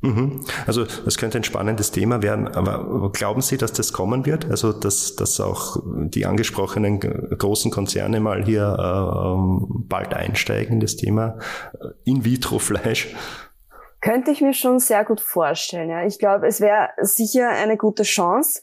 Mhm. 0.03 0.41
Also 0.67 0.83
das 0.83 1.17
könnte 1.17 1.37
ein 1.37 1.45
spannendes 1.45 1.91
Thema 1.91 2.21
werden, 2.21 2.49
aber 2.49 3.09
glauben 3.13 3.39
Sie, 3.39 3.55
dass 3.55 3.71
das 3.71 3.93
kommen 3.93 4.25
wird? 4.25 4.49
Also 4.51 4.73
dass, 4.73 5.15
dass 5.15 5.39
auch 5.39 5.77
die 5.85 6.25
angesprochenen 6.25 6.99
großen 6.99 7.71
Konzerne 7.71 8.19
mal 8.19 8.43
hier 8.43 8.75
äh, 8.77 8.83
ähm, 8.83 9.85
bald 9.87 10.13
einsteigen 10.13 10.73
in 10.73 10.79
das 10.81 10.97
Thema 10.97 11.39
äh, 11.79 11.87
In-vitro-Fleisch? 12.03 13.15
Könnte 14.01 14.31
ich 14.31 14.41
mir 14.41 14.53
schon 14.53 14.79
sehr 14.79 15.05
gut 15.05 15.21
vorstellen. 15.21 15.89
Ja. 15.89 16.05
Ich 16.05 16.19
glaube, 16.19 16.47
es 16.47 16.59
wäre 16.59 16.89
sicher 16.99 17.47
eine 17.47 17.77
gute 17.77 18.03
Chance. 18.03 18.61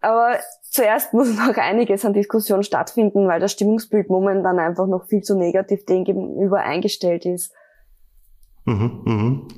Aber 0.00 0.38
zuerst 0.62 1.12
muss 1.12 1.36
noch 1.36 1.56
einiges 1.56 2.04
an 2.04 2.12
Diskussion 2.12 2.62
stattfinden, 2.62 3.26
weil 3.26 3.40
das 3.40 3.50
Stimmungsbild 3.50 4.10
momentan 4.10 4.60
einfach 4.60 4.86
noch 4.86 5.06
viel 5.08 5.22
zu 5.22 5.36
negativ 5.36 5.84
dem 5.86 6.04
gegenüber 6.04 6.60
eingestellt 6.60 7.26
ist. 7.26 7.52
Mhm, 8.64 9.00
mhm. 9.04 9.48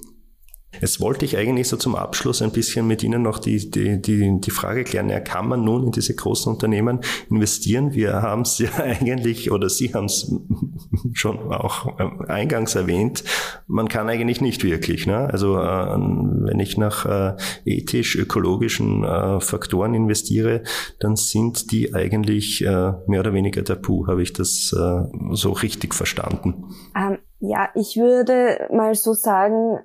Jetzt 0.79 1.01
wollte 1.01 1.25
ich 1.25 1.37
eigentlich 1.37 1.69
so 1.69 1.77
zum 1.77 1.97
Abschluss 1.97 2.43
ein 2.43 2.53
bisschen 2.53 2.87
mit 2.87 3.03
Ihnen 3.03 3.23
noch 3.23 3.39
die, 3.39 3.71
die, 3.71 4.01
die, 4.01 4.41
die 4.41 4.51
Frage 4.51 4.85
klären, 4.85 5.11
ja, 5.11 5.21
kann 5.21 5.49
man 5.49 5.65
nun 5.65 5.87
in 5.87 5.93
diese 5.93 6.15
großen 6.15 6.53
Unternehmen 6.53 7.01
investieren? 7.29 7.93
Wir 7.93 8.23
haben 8.23 8.43
es 8.43 8.59
ja 8.59 8.69
eigentlich, 8.77 9.51
oder 9.51 9.69
Sie 9.69 9.93
haben 9.93 10.05
es 10.07 10.33
schon 11.13 11.39
auch 11.53 11.99
äh, 11.99 12.31
eingangs 12.31 12.77
erwähnt, 12.77 13.25
man 13.67 13.89
kann 13.89 14.09
eigentlich 14.09 14.41
nicht 14.41 14.63
wirklich. 14.63 15.07
Ne? 15.07 15.29
Also 15.31 15.59
äh, 15.59 15.61
wenn 15.61 16.61
ich 16.61 16.79
nach 16.79 17.05
äh, 17.05 17.37
ethisch-ökologischen 17.65 19.05
äh, 19.05 19.41
Faktoren 19.41 19.95
investiere, 19.95 20.63
dann 21.01 21.17
sind 21.17 21.73
die 21.73 21.95
eigentlich 21.95 22.65
äh, 22.65 22.93
mehr 23.07 23.21
oder 23.21 23.33
weniger 23.33 23.65
tabu. 23.65 24.07
Habe 24.07 24.23
ich 24.23 24.33
das 24.33 24.73
äh, 24.73 25.03
so 25.33 25.53
richtig 25.53 25.95
verstanden? 25.95 26.65
Ähm, 26.97 27.19
ja, 27.41 27.71
ich 27.75 27.97
würde 27.97 28.69
mal 28.73 28.95
so 28.95 29.15
sagen, 29.15 29.81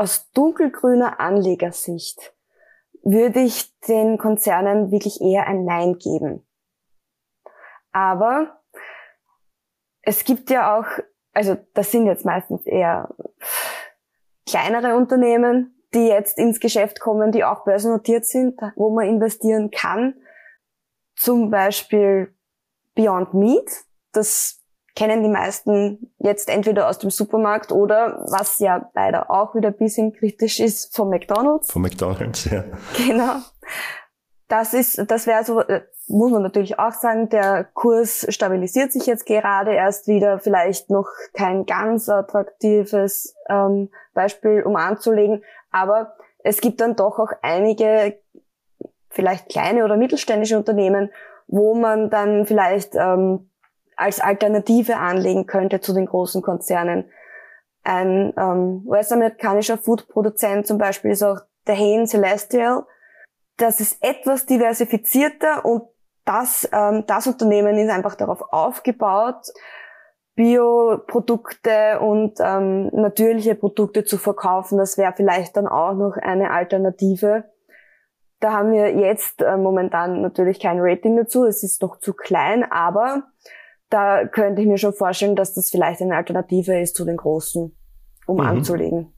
aus 0.00 0.32
dunkelgrüner 0.32 1.20
Anlegersicht 1.20 2.34
würde 3.02 3.40
ich 3.40 3.78
den 3.80 4.16
Konzernen 4.16 4.90
wirklich 4.90 5.20
eher 5.20 5.46
ein 5.46 5.66
Nein 5.66 5.98
geben. 5.98 6.46
Aber 7.92 8.62
es 10.00 10.24
gibt 10.24 10.48
ja 10.48 10.78
auch, 10.78 10.86
also 11.34 11.58
das 11.74 11.90
sind 11.90 12.06
jetzt 12.06 12.24
meistens 12.24 12.64
eher 12.64 13.14
kleinere 14.46 14.96
Unternehmen, 14.96 15.84
die 15.92 16.06
jetzt 16.06 16.38
ins 16.38 16.60
Geschäft 16.60 16.98
kommen, 16.98 17.30
die 17.30 17.44
auch 17.44 17.64
börsennotiert 17.64 18.24
sind, 18.24 18.58
wo 18.76 18.88
man 18.88 19.06
investieren 19.06 19.70
kann. 19.70 20.14
Zum 21.14 21.50
Beispiel 21.50 22.34
Beyond 22.94 23.34
Meat. 23.34 23.84
Das 24.12 24.59
kennen 25.00 25.22
die 25.22 25.30
meisten 25.30 26.12
jetzt 26.18 26.50
entweder 26.50 26.86
aus 26.86 26.98
dem 26.98 27.08
Supermarkt 27.08 27.72
oder, 27.72 28.22
was 28.28 28.58
ja 28.58 28.90
leider 28.94 29.30
auch 29.30 29.54
wieder 29.54 29.68
ein 29.68 29.76
bisschen 29.78 30.12
kritisch 30.12 30.60
ist, 30.60 30.94
von 30.94 31.08
McDonald's. 31.08 31.72
Von 31.72 31.80
McDonald's, 31.80 32.44
ja. 32.44 32.64
Genau. 32.98 33.36
Das 34.48 34.74
ist, 34.74 35.02
das 35.10 35.26
wäre 35.26 35.42
so, 35.42 35.60
äh, 35.60 35.80
muss 36.06 36.30
man 36.30 36.42
natürlich 36.42 36.78
auch 36.78 36.92
sagen, 36.92 37.30
der 37.30 37.64
Kurs 37.64 38.26
stabilisiert 38.28 38.92
sich 38.92 39.06
jetzt 39.06 39.24
gerade 39.24 39.72
erst 39.72 40.06
wieder, 40.06 40.38
vielleicht 40.38 40.90
noch 40.90 41.08
kein 41.32 41.64
ganz 41.64 42.10
attraktives 42.10 43.34
ähm, 43.48 43.88
Beispiel, 44.12 44.62
um 44.64 44.76
anzulegen, 44.76 45.42
aber 45.70 46.14
es 46.44 46.60
gibt 46.60 46.82
dann 46.82 46.94
doch 46.94 47.18
auch 47.18 47.32
einige, 47.40 48.18
vielleicht 49.08 49.48
kleine 49.48 49.82
oder 49.82 49.96
mittelständische 49.96 50.58
Unternehmen, 50.58 51.10
wo 51.46 51.74
man 51.74 52.10
dann 52.10 52.44
vielleicht 52.44 52.94
ähm, 52.96 53.49
als 54.00 54.20
Alternative 54.20 54.96
anlegen 54.96 55.46
könnte 55.46 55.80
zu 55.80 55.92
den 55.92 56.06
großen 56.06 56.42
Konzernen. 56.42 57.04
Ein 57.82 58.32
ähm, 58.36 58.82
US-amerikanischer 58.86 59.78
Foodproduzent 59.78 60.66
zum 60.66 60.78
Beispiel 60.78 61.12
ist 61.12 61.22
auch 61.22 61.40
der 61.66 61.76
Hain 61.76 62.06
Celestial. 62.06 62.84
Das 63.56 63.80
ist 63.80 64.02
etwas 64.02 64.46
diversifizierter 64.46 65.64
und 65.64 65.82
das, 66.24 66.68
ähm, 66.72 67.04
das 67.06 67.26
Unternehmen 67.26 67.76
ist 67.78 67.90
einfach 67.90 68.14
darauf 68.14 68.52
aufgebaut, 68.52 69.46
Bioprodukte 70.34 72.00
und 72.00 72.38
ähm, 72.40 72.88
natürliche 72.92 73.54
Produkte 73.54 74.04
zu 74.04 74.16
verkaufen. 74.16 74.78
Das 74.78 74.96
wäre 74.96 75.12
vielleicht 75.14 75.56
dann 75.56 75.66
auch 75.66 75.94
noch 75.94 76.16
eine 76.16 76.50
Alternative. 76.50 77.44
Da 78.38 78.52
haben 78.52 78.72
wir 78.72 78.94
jetzt 78.94 79.42
äh, 79.42 79.56
momentan 79.56 80.22
natürlich 80.22 80.60
kein 80.60 80.78
Rating 80.80 81.16
dazu. 81.16 81.44
Es 81.44 81.62
ist 81.62 81.82
noch 81.82 81.98
zu 81.98 82.14
klein, 82.14 82.64
aber 82.70 83.24
da 83.90 84.26
könnte 84.26 84.62
ich 84.62 84.68
mir 84.68 84.78
schon 84.78 84.94
vorstellen, 84.94 85.36
dass 85.36 85.54
das 85.54 85.70
vielleicht 85.70 86.00
eine 86.00 86.16
Alternative 86.16 86.80
ist 86.80 86.96
zu 86.96 87.04
den 87.04 87.16
großen, 87.16 87.76
um 88.26 88.36
mhm. 88.36 88.40
anzulegen. 88.40 89.12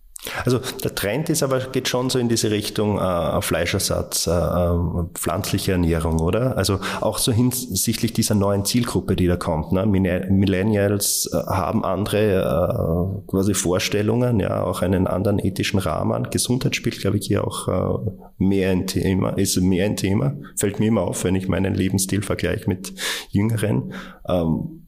Also 0.45 0.61
der 0.85 0.95
Trend 0.95 1.31
ist 1.31 1.43
aber, 1.43 1.59
geht 1.59 1.89
schon 1.89 2.09
so 2.09 2.19
in 2.19 2.29
diese 2.29 2.53
Richtung 2.53 2.99
äh, 2.99 3.43
Fleischersatz, 3.43 4.29
äh, 4.29 4.31
äh, 4.31 5.05
pflanzliche 5.15 5.73
Ernährung, 5.73 6.21
oder? 6.21 6.57
Also 6.57 6.79
auch 7.01 7.19
so 7.19 7.33
hinsichtlich 7.33 8.13
dieser 8.13 8.37
neuen 8.37 8.65
Zielgruppe, 8.65 9.17
die 9.17 9.27
da 9.27 9.37
kommt. 9.37 9.73
Ne? 9.73 9.85
Millennials 9.85 11.29
äh, 11.33 11.37
haben 11.37 11.85
andere 11.85 13.23
äh, 13.25 13.31
quasi 13.31 13.55
Vorstellungen, 13.55 14.39
ja, 14.39 14.63
auch 14.63 14.83
einen 14.83 15.09
anderen 15.09 15.41
ethischen 15.41 15.81
Rahmen. 15.81 16.31
Gesundheit 16.31 16.77
spielt, 16.77 17.01
glaube 17.01 17.19
ich, 17.19 17.27
hier 17.27 17.45
auch 17.45 17.67
äh, 17.67 18.11
mehr 18.39 18.71
ein 18.71 18.87
Thema, 18.87 19.31
ist 19.31 19.61
mehr 19.61 19.87
ein 19.87 19.97
Thema. 19.97 20.37
Fällt 20.57 20.79
mir 20.79 20.87
immer 20.87 21.03
auf, 21.03 21.25
wenn 21.25 21.35
ich 21.35 21.49
meinen 21.49 21.75
Lebensstil 21.75 22.23
vergleiche 22.23 22.69
mit 22.69 22.95
Jüngeren. 23.31 23.93
Ähm, 24.29 24.87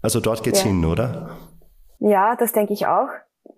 also 0.00 0.20
dort 0.20 0.42
geht's 0.42 0.60
ja. 0.60 0.68
hin, 0.68 0.86
oder? 0.86 1.36
Ja, 1.98 2.34
das 2.36 2.52
denke 2.52 2.72
ich 2.72 2.86
auch 2.86 3.08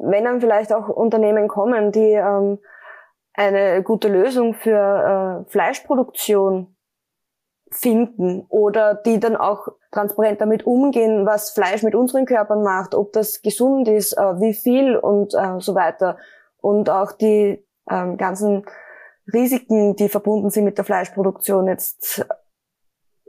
wenn 0.02 0.24
dann 0.24 0.40
vielleicht 0.40 0.72
auch 0.72 0.88
Unternehmen 0.88 1.48
kommen, 1.48 1.92
die 1.92 2.12
ähm, 2.12 2.58
eine 3.34 3.82
gute 3.82 4.08
Lösung 4.08 4.54
für 4.54 5.44
äh, 5.46 5.50
Fleischproduktion 5.50 6.74
finden 7.70 8.46
oder 8.48 8.94
die 8.94 9.20
dann 9.20 9.36
auch 9.36 9.68
transparent 9.92 10.40
damit 10.40 10.66
umgehen, 10.66 11.24
was 11.26 11.50
Fleisch 11.50 11.82
mit 11.82 11.94
unseren 11.94 12.26
Körpern 12.26 12.62
macht, 12.62 12.94
ob 12.94 13.12
das 13.12 13.42
gesund 13.42 13.88
ist, 13.88 14.12
äh, 14.14 14.40
wie 14.40 14.54
viel 14.54 14.96
und 14.96 15.34
äh, 15.34 15.60
so 15.60 15.74
weiter. 15.74 16.18
Und 16.58 16.90
auch 16.90 17.12
die 17.12 17.64
ähm, 17.88 18.16
ganzen 18.16 18.64
Risiken, 19.32 19.94
die 19.96 20.08
verbunden 20.08 20.50
sind 20.50 20.64
mit 20.64 20.78
der 20.78 20.84
Fleischproduktion 20.84 21.68
jetzt, 21.68 22.26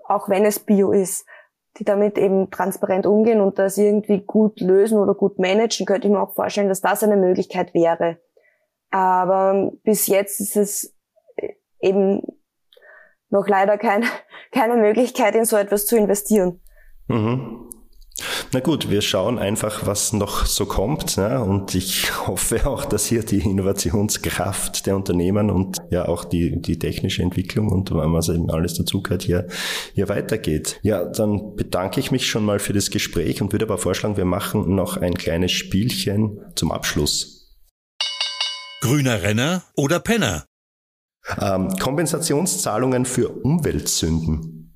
auch 0.06 0.28
wenn 0.28 0.46
es 0.46 0.60
Bio 0.60 0.92
ist, 0.92 1.28
die 1.78 1.84
damit 1.84 2.18
eben 2.18 2.52
transparent 2.52 3.06
umgehen 3.06 3.42
und 3.42 3.58
das 3.58 3.78
irgendwie 3.78 4.20
gut 4.20 4.60
lösen 4.60 4.98
oder 4.98 5.14
gut 5.14 5.40
managen, 5.40 5.86
könnte 5.86 6.08
ich 6.08 6.14
mir 6.14 6.22
auch 6.22 6.34
vorstellen, 6.34 6.68
dass 6.68 6.82
das 6.82 7.04
eine 7.04 7.18
Möglichkeit 7.18 7.74
wäre. 7.74 8.18
Aber 8.90 9.72
bis 9.84 10.08
jetzt 10.08 10.40
ist 10.42 10.58
es 10.58 10.96
eben 11.80 12.22
noch 13.30 13.48
leider 13.48 13.78
kein, 13.78 14.04
keine 14.52 14.76
Möglichkeit, 14.76 15.36
in 15.36 15.46
so 15.46 15.56
etwas 15.56 15.86
zu 15.86 15.98
investieren. 15.98 16.62
Mhm. 17.08 17.70
Na 18.54 18.60
gut, 18.60 18.90
wir 18.90 19.02
schauen 19.02 19.40
einfach, 19.40 19.86
was 19.86 20.12
noch 20.12 20.46
so 20.46 20.66
kommt. 20.66 21.16
Ne? 21.16 21.42
Und 21.42 21.74
ich 21.74 22.12
hoffe 22.28 22.68
auch, 22.68 22.84
dass 22.84 23.06
hier 23.06 23.24
die 23.24 23.40
Innovationskraft 23.40 24.86
der 24.86 24.98
Unternehmen 24.98 25.50
und 25.50 25.78
ja 25.90 26.06
auch 26.06 26.26
die, 26.26 26.62
die 26.62 26.78
technische 26.78 27.22
Entwicklung 27.22 27.72
und 27.72 27.92
was 27.92 28.28
eben 28.28 28.52
alles 28.52 28.74
dazugehört, 28.74 29.24
hier, 29.24 29.48
hier 29.94 30.10
weitergeht. 30.10 30.80
Ja, 30.82 31.06
dann 31.06 31.56
bedanke 31.56 32.02
ich 32.02 32.12
mich 32.12 32.28
schon 32.28 32.44
mal 32.44 32.60
für 32.60 32.74
das 32.74 32.92
Gespräch 32.92 33.42
und 33.42 33.54
würde 33.54 33.66
aber 33.66 33.78
vorschlagen, 33.78 34.18
wir 34.18 34.26
machen 34.26 34.76
noch 34.76 34.98
ein 34.98 35.14
kleines 35.14 35.54
Spielchen 35.54 36.42
zum 36.56 36.74
Abschluss. 36.74 37.56
Grüner 38.82 39.22
Renner 39.22 39.64
oder 39.78 40.02
Penner? 40.02 40.46
Ähm, 41.40 41.70
Kompensationszahlungen 41.80 43.06
für 43.06 43.30
Umweltsünden. 43.30 44.74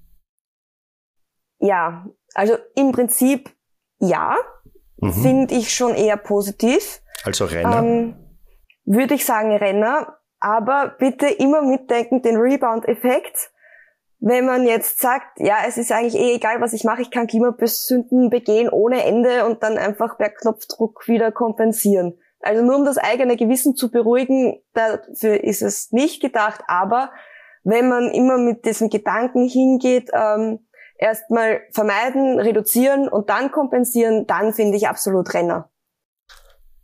Ja, 1.60 2.06
also 2.36 2.58
im 2.76 2.92
Prinzip 2.92 3.55
ja, 4.08 4.36
mhm. 4.98 5.14
finde 5.14 5.56
ich 5.56 5.74
schon 5.74 5.96
eher 5.96 6.18
positiv. 6.18 7.02
Also 7.24 7.46
Renner? 7.46 7.80
Ähm, 7.80 8.16
Würde 8.86 9.16
ich 9.16 9.26
sagen 9.26 9.56
Renner, 9.56 10.18
aber 10.40 10.96
bitte 11.00 11.28
immer 11.28 11.62
mitdenken 11.62 12.22
den 12.22 12.38
Rebound-Effekt. 12.38 13.52
Wenn 14.20 14.46
man 14.46 14.66
jetzt 14.66 15.02
sagt, 15.02 15.40
ja, 15.40 15.58
es 15.68 15.78
ist 15.78 15.92
eigentlich 15.92 16.16
eh 16.16 16.36
egal, 16.36 16.62
was 16.62 16.74
ich 16.74 16.84
mache, 16.84 17.02
ich 17.02 17.12
kann 17.12 17.28
Klimasünden 17.28 18.30
begehen 18.30 18.70
ohne 18.70 19.04
Ende 19.04 19.46
und 19.46 19.62
dann 19.62 19.78
einfach 19.78 20.18
per 20.18 20.30
Knopfdruck 20.30 21.08
wieder 21.08 21.32
kompensieren. 21.32 22.18
Also 22.40 22.64
nur 22.64 22.76
um 22.76 22.86
das 22.86 22.98
eigene 22.98 23.38
Gewissen 23.38 23.76
zu 23.76 23.92
beruhigen, 23.92 24.62
dafür 24.74 25.44
ist 25.44 25.62
es 25.62 25.92
nicht 25.92 26.22
gedacht, 26.22 26.62
aber 26.68 27.12
wenn 27.64 27.90
man 27.90 28.12
immer 28.12 28.38
mit 28.38 28.66
diesem 28.66 28.90
Gedanken 28.90 29.48
hingeht, 29.48 30.12
ähm, 30.14 30.65
erstmal 30.98 31.62
vermeiden, 31.72 32.40
reduzieren 32.40 33.08
und 33.08 33.30
dann 33.30 33.52
kompensieren, 33.52 34.26
dann 34.28 34.54
finde 34.54 34.78
ich 34.78 34.88
absolut 34.88 35.34
Renner. 35.34 35.70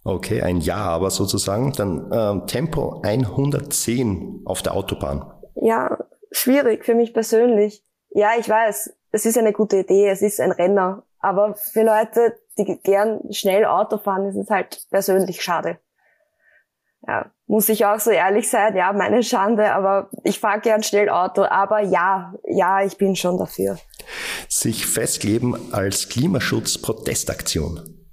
Okay, 0.04 0.42
ein 0.42 0.58
Ja, 0.58 0.78
aber 0.78 1.12
sozusagen. 1.12 1.74
Dann 1.74 2.10
ähm, 2.12 2.48
Tempo 2.48 3.02
110 3.04 4.42
auf 4.46 4.62
der 4.62 4.74
Autobahn. 4.74 5.32
Ja, 5.56 5.98
schwierig 6.32 6.86
für 6.86 6.96
mich 6.96 7.14
persönlich. 7.14 7.86
Ja, 8.10 8.32
ich 8.40 8.50
weiß, 8.50 8.96
es 9.12 9.26
ist 9.26 9.38
eine 9.38 9.54
gute 9.54 9.78
Idee, 9.78 10.10
es 10.10 10.22
ist 10.22 10.40
ein 10.40 10.52
Renner. 10.52 11.04
Aber 11.20 11.54
für 11.56 11.84
Leute, 11.84 12.36
die 12.58 12.80
gern 12.82 13.22
schnell 13.32 13.66
Auto 13.66 13.98
fahren, 14.00 14.28
ist 14.28 14.36
es 14.36 14.50
halt 14.50 14.88
persönlich 14.90 15.44
schade 15.44 15.78
ja, 17.08 17.32
muss 17.48 17.70
ich 17.70 17.86
auch 17.86 18.00
so 18.00 18.12
ehrlich 18.12 18.50
sein, 18.50 18.76
ja, 18.76 18.94
meine 18.94 19.24
Schande, 19.24 19.74
aber 19.74 20.10
ich 20.24 20.40
fahre 20.40 20.62
gern 20.62 20.84
schnell 20.84 21.10
Auto, 21.10 21.44
aber 21.44 21.82
ja, 21.82 22.34
ja, 22.46 22.84
ich 22.84 22.98
bin 22.98 23.16
schon 23.16 23.38
dafür. 23.38 23.78
Sich 24.48 24.86
festleben 24.86 25.74
als 25.74 26.10
Klimaschutz-Protestaktion. 26.10 28.08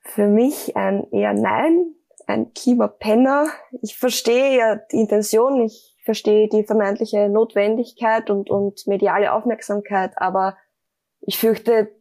Für 0.00 0.26
mich 0.26 0.76
ein 0.76 1.06
eher 1.12 1.34
Nein, 1.34 1.94
ein 2.26 2.52
Klimapenner. 2.54 3.48
Ich 3.82 3.96
verstehe 3.96 4.58
ja 4.58 4.76
die 4.76 4.96
Intention, 4.96 5.64
ich 5.64 5.96
verstehe 6.04 6.48
die 6.48 6.64
vermeintliche 6.64 7.28
Notwendigkeit 7.28 8.30
und, 8.30 8.50
und 8.50 8.86
mediale 8.86 9.32
Aufmerksamkeit, 9.32 10.12
aber 10.16 10.56
ich 11.20 11.38
fürchte, 11.38 11.94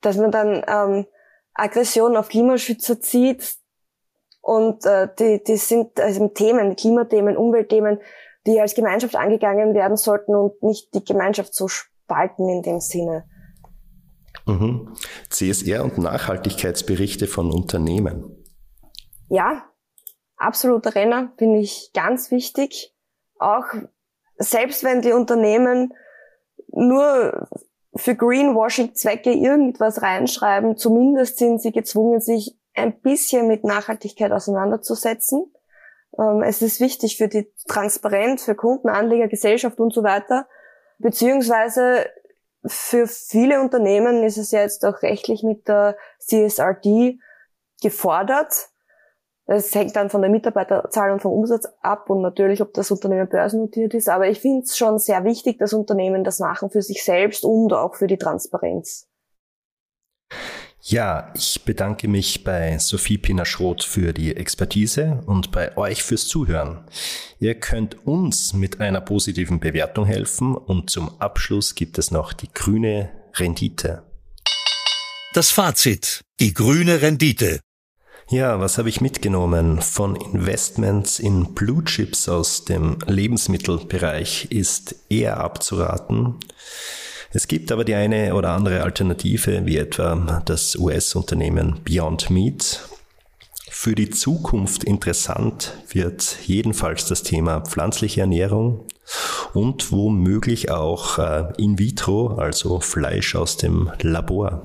dass 0.00 0.16
man 0.16 0.30
dann 0.30 0.64
ähm, 0.68 1.06
Aggression 1.54 2.16
auf 2.16 2.28
Klimaschützer 2.28 3.00
zieht, 3.00 3.58
und 4.44 4.84
äh, 4.84 5.08
die, 5.18 5.42
die 5.42 5.56
sind 5.56 5.98
also 5.98 6.28
Themen, 6.28 6.76
Klimathemen, 6.76 7.34
Umweltthemen, 7.34 7.98
die 8.46 8.60
als 8.60 8.74
Gemeinschaft 8.74 9.16
angegangen 9.16 9.72
werden 9.72 9.96
sollten 9.96 10.34
und 10.34 10.62
nicht 10.62 10.94
die 10.94 11.02
Gemeinschaft 11.02 11.54
so 11.54 11.66
spalten 11.66 12.46
in 12.50 12.60
dem 12.60 12.78
Sinne. 12.78 13.24
Mhm. 14.44 14.94
CSR 15.30 15.82
und 15.82 15.96
Nachhaltigkeitsberichte 15.96 17.26
von 17.26 17.50
Unternehmen. 17.50 18.44
Ja, 19.30 19.64
absoluter 20.36 20.94
Renner, 20.94 21.32
finde 21.38 21.60
ich 21.60 21.92
ganz 21.94 22.30
wichtig. 22.30 22.94
Auch 23.38 23.64
selbst 24.36 24.84
wenn 24.84 25.00
die 25.00 25.12
Unternehmen 25.12 25.94
nur 26.68 27.48
für 27.96 28.14
Greenwashing-Zwecke 28.14 29.32
irgendwas 29.32 30.02
reinschreiben, 30.02 30.76
zumindest 30.76 31.38
sind 31.38 31.62
sie 31.62 31.72
gezwungen, 31.72 32.20
sich 32.20 32.58
ein 32.74 33.00
bisschen 33.00 33.46
mit 33.46 33.64
Nachhaltigkeit 33.64 34.32
auseinanderzusetzen. 34.32 35.52
Ähm, 36.18 36.42
es 36.42 36.62
ist 36.62 36.80
wichtig 36.80 37.16
für 37.16 37.28
die 37.28 37.52
Transparenz, 37.68 38.44
für 38.44 38.54
Kunden, 38.54 38.88
Anleger, 38.88 39.28
Gesellschaft 39.28 39.80
und 39.80 39.92
so 39.92 40.02
weiter. 40.02 40.46
Beziehungsweise 40.98 42.06
für 42.66 43.06
viele 43.06 43.60
Unternehmen 43.60 44.22
ist 44.22 44.38
es 44.38 44.50
ja 44.50 44.60
jetzt 44.60 44.84
auch 44.84 45.02
rechtlich 45.02 45.42
mit 45.42 45.68
der 45.68 45.96
CSRD 46.18 47.18
gefordert. 47.82 48.70
Es 49.46 49.74
hängt 49.74 49.94
dann 49.94 50.08
von 50.08 50.22
der 50.22 50.30
Mitarbeiterzahl 50.30 51.10
und 51.12 51.20
vom 51.20 51.32
Umsatz 51.32 51.68
ab 51.82 52.08
und 52.08 52.22
natürlich, 52.22 52.62
ob 52.62 52.72
das 52.72 52.90
Unternehmen 52.90 53.28
börsennotiert 53.28 53.92
ist. 53.92 54.08
Aber 54.08 54.26
ich 54.26 54.40
finde 54.40 54.62
es 54.62 54.78
schon 54.78 54.98
sehr 54.98 55.24
wichtig, 55.24 55.58
dass 55.58 55.74
Unternehmen 55.74 56.24
das 56.24 56.38
machen 56.38 56.70
für 56.70 56.80
sich 56.80 57.04
selbst 57.04 57.44
und 57.44 57.74
auch 57.74 57.94
für 57.94 58.06
die 58.06 58.16
Transparenz. 58.16 59.06
Ja, 60.86 61.32
ich 61.34 61.62
bedanke 61.64 62.08
mich 62.08 62.44
bei 62.44 62.76
Sophie 62.78 63.16
Pinaschroth 63.16 63.82
für 63.82 64.12
die 64.12 64.36
Expertise 64.36 65.22
und 65.24 65.50
bei 65.50 65.74
euch 65.78 66.02
fürs 66.02 66.28
Zuhören. 66.28 66.84
Ihr 67.40 67.54
könnt 67.54 68.06
uns 68.06 68.52
mit 68.52 68.82
einer 68.82 69.00
positiven 69.00 69.60
Bewertung 69.60 70.04
helfen 70.04 70.54
und 70.54 70.90
zum 70.90 71.18
Abschluss 71.22 71.74
gibt 71.74 71.96
es 71.96 72.10
noch 72.10 72.34
die 72.34 72.52
grüne 72.52 73.10
Rendite. 73.32 74.02
Das 75.32 75.50
Fazit. 75.50 76.20
Die 76.38 76.52
grüne 76.52 77.00
Rendite. 77.00 77.60
Ja, 78.28 78.60
was 78.60 78.76
habe 78.76 78.90
ich 78.90 79.00
mitgenommen? 79.00 79.80
Von 79.80 80.16
Investments 80.16 81.18
in 81.18 81.54
Blue 81.54 81.82
Chips 81.84 82.28
aus 82.28 82.66
dem 82.66 82.98
Lebensmittelbereich 83.06 84.48
ist 84.50 84.96
eher 85.08 85.38
abzuraten. 85.38 86.40
Es 87.36 87.48
gibt 87.48 87.72
aber 87.72 87.84
die 87.84 87.96
eine 87.96 88.36
oder 88.36 88.50
andere 88.50 88.84
Alternative, 88.84 89.66
wie 89.66 89.76
etwa 89.76 90.40
das 90.46 90.76
US-Unternehmen 90.76 91.80
Beyond 91.82 92.30
Meat. 92.30 92.88
Für 93.68 93.96
die 93.96 94.10
Zukunft 94.10 94.84
interessant 94.84 95.72
wird 95.90 96.38
jedenfalls 96.46 97.06
das 97.06 97.24
Thema 97.24 97.60
pflanzliche 97.60 98.20
Ernährung 98.20 98.86
und 99.52 99.90
womöglich 99.90 100.70
auch 100.70 101.18
äh, 101.18 101.52
in 101.58 101.76
vitro, 101.76 102.36
also 102.36 102.78
Fleisch 102.78 103.34
aus 103.34 103.56
dem 103.56 103.90
Labor. 104.00 104.62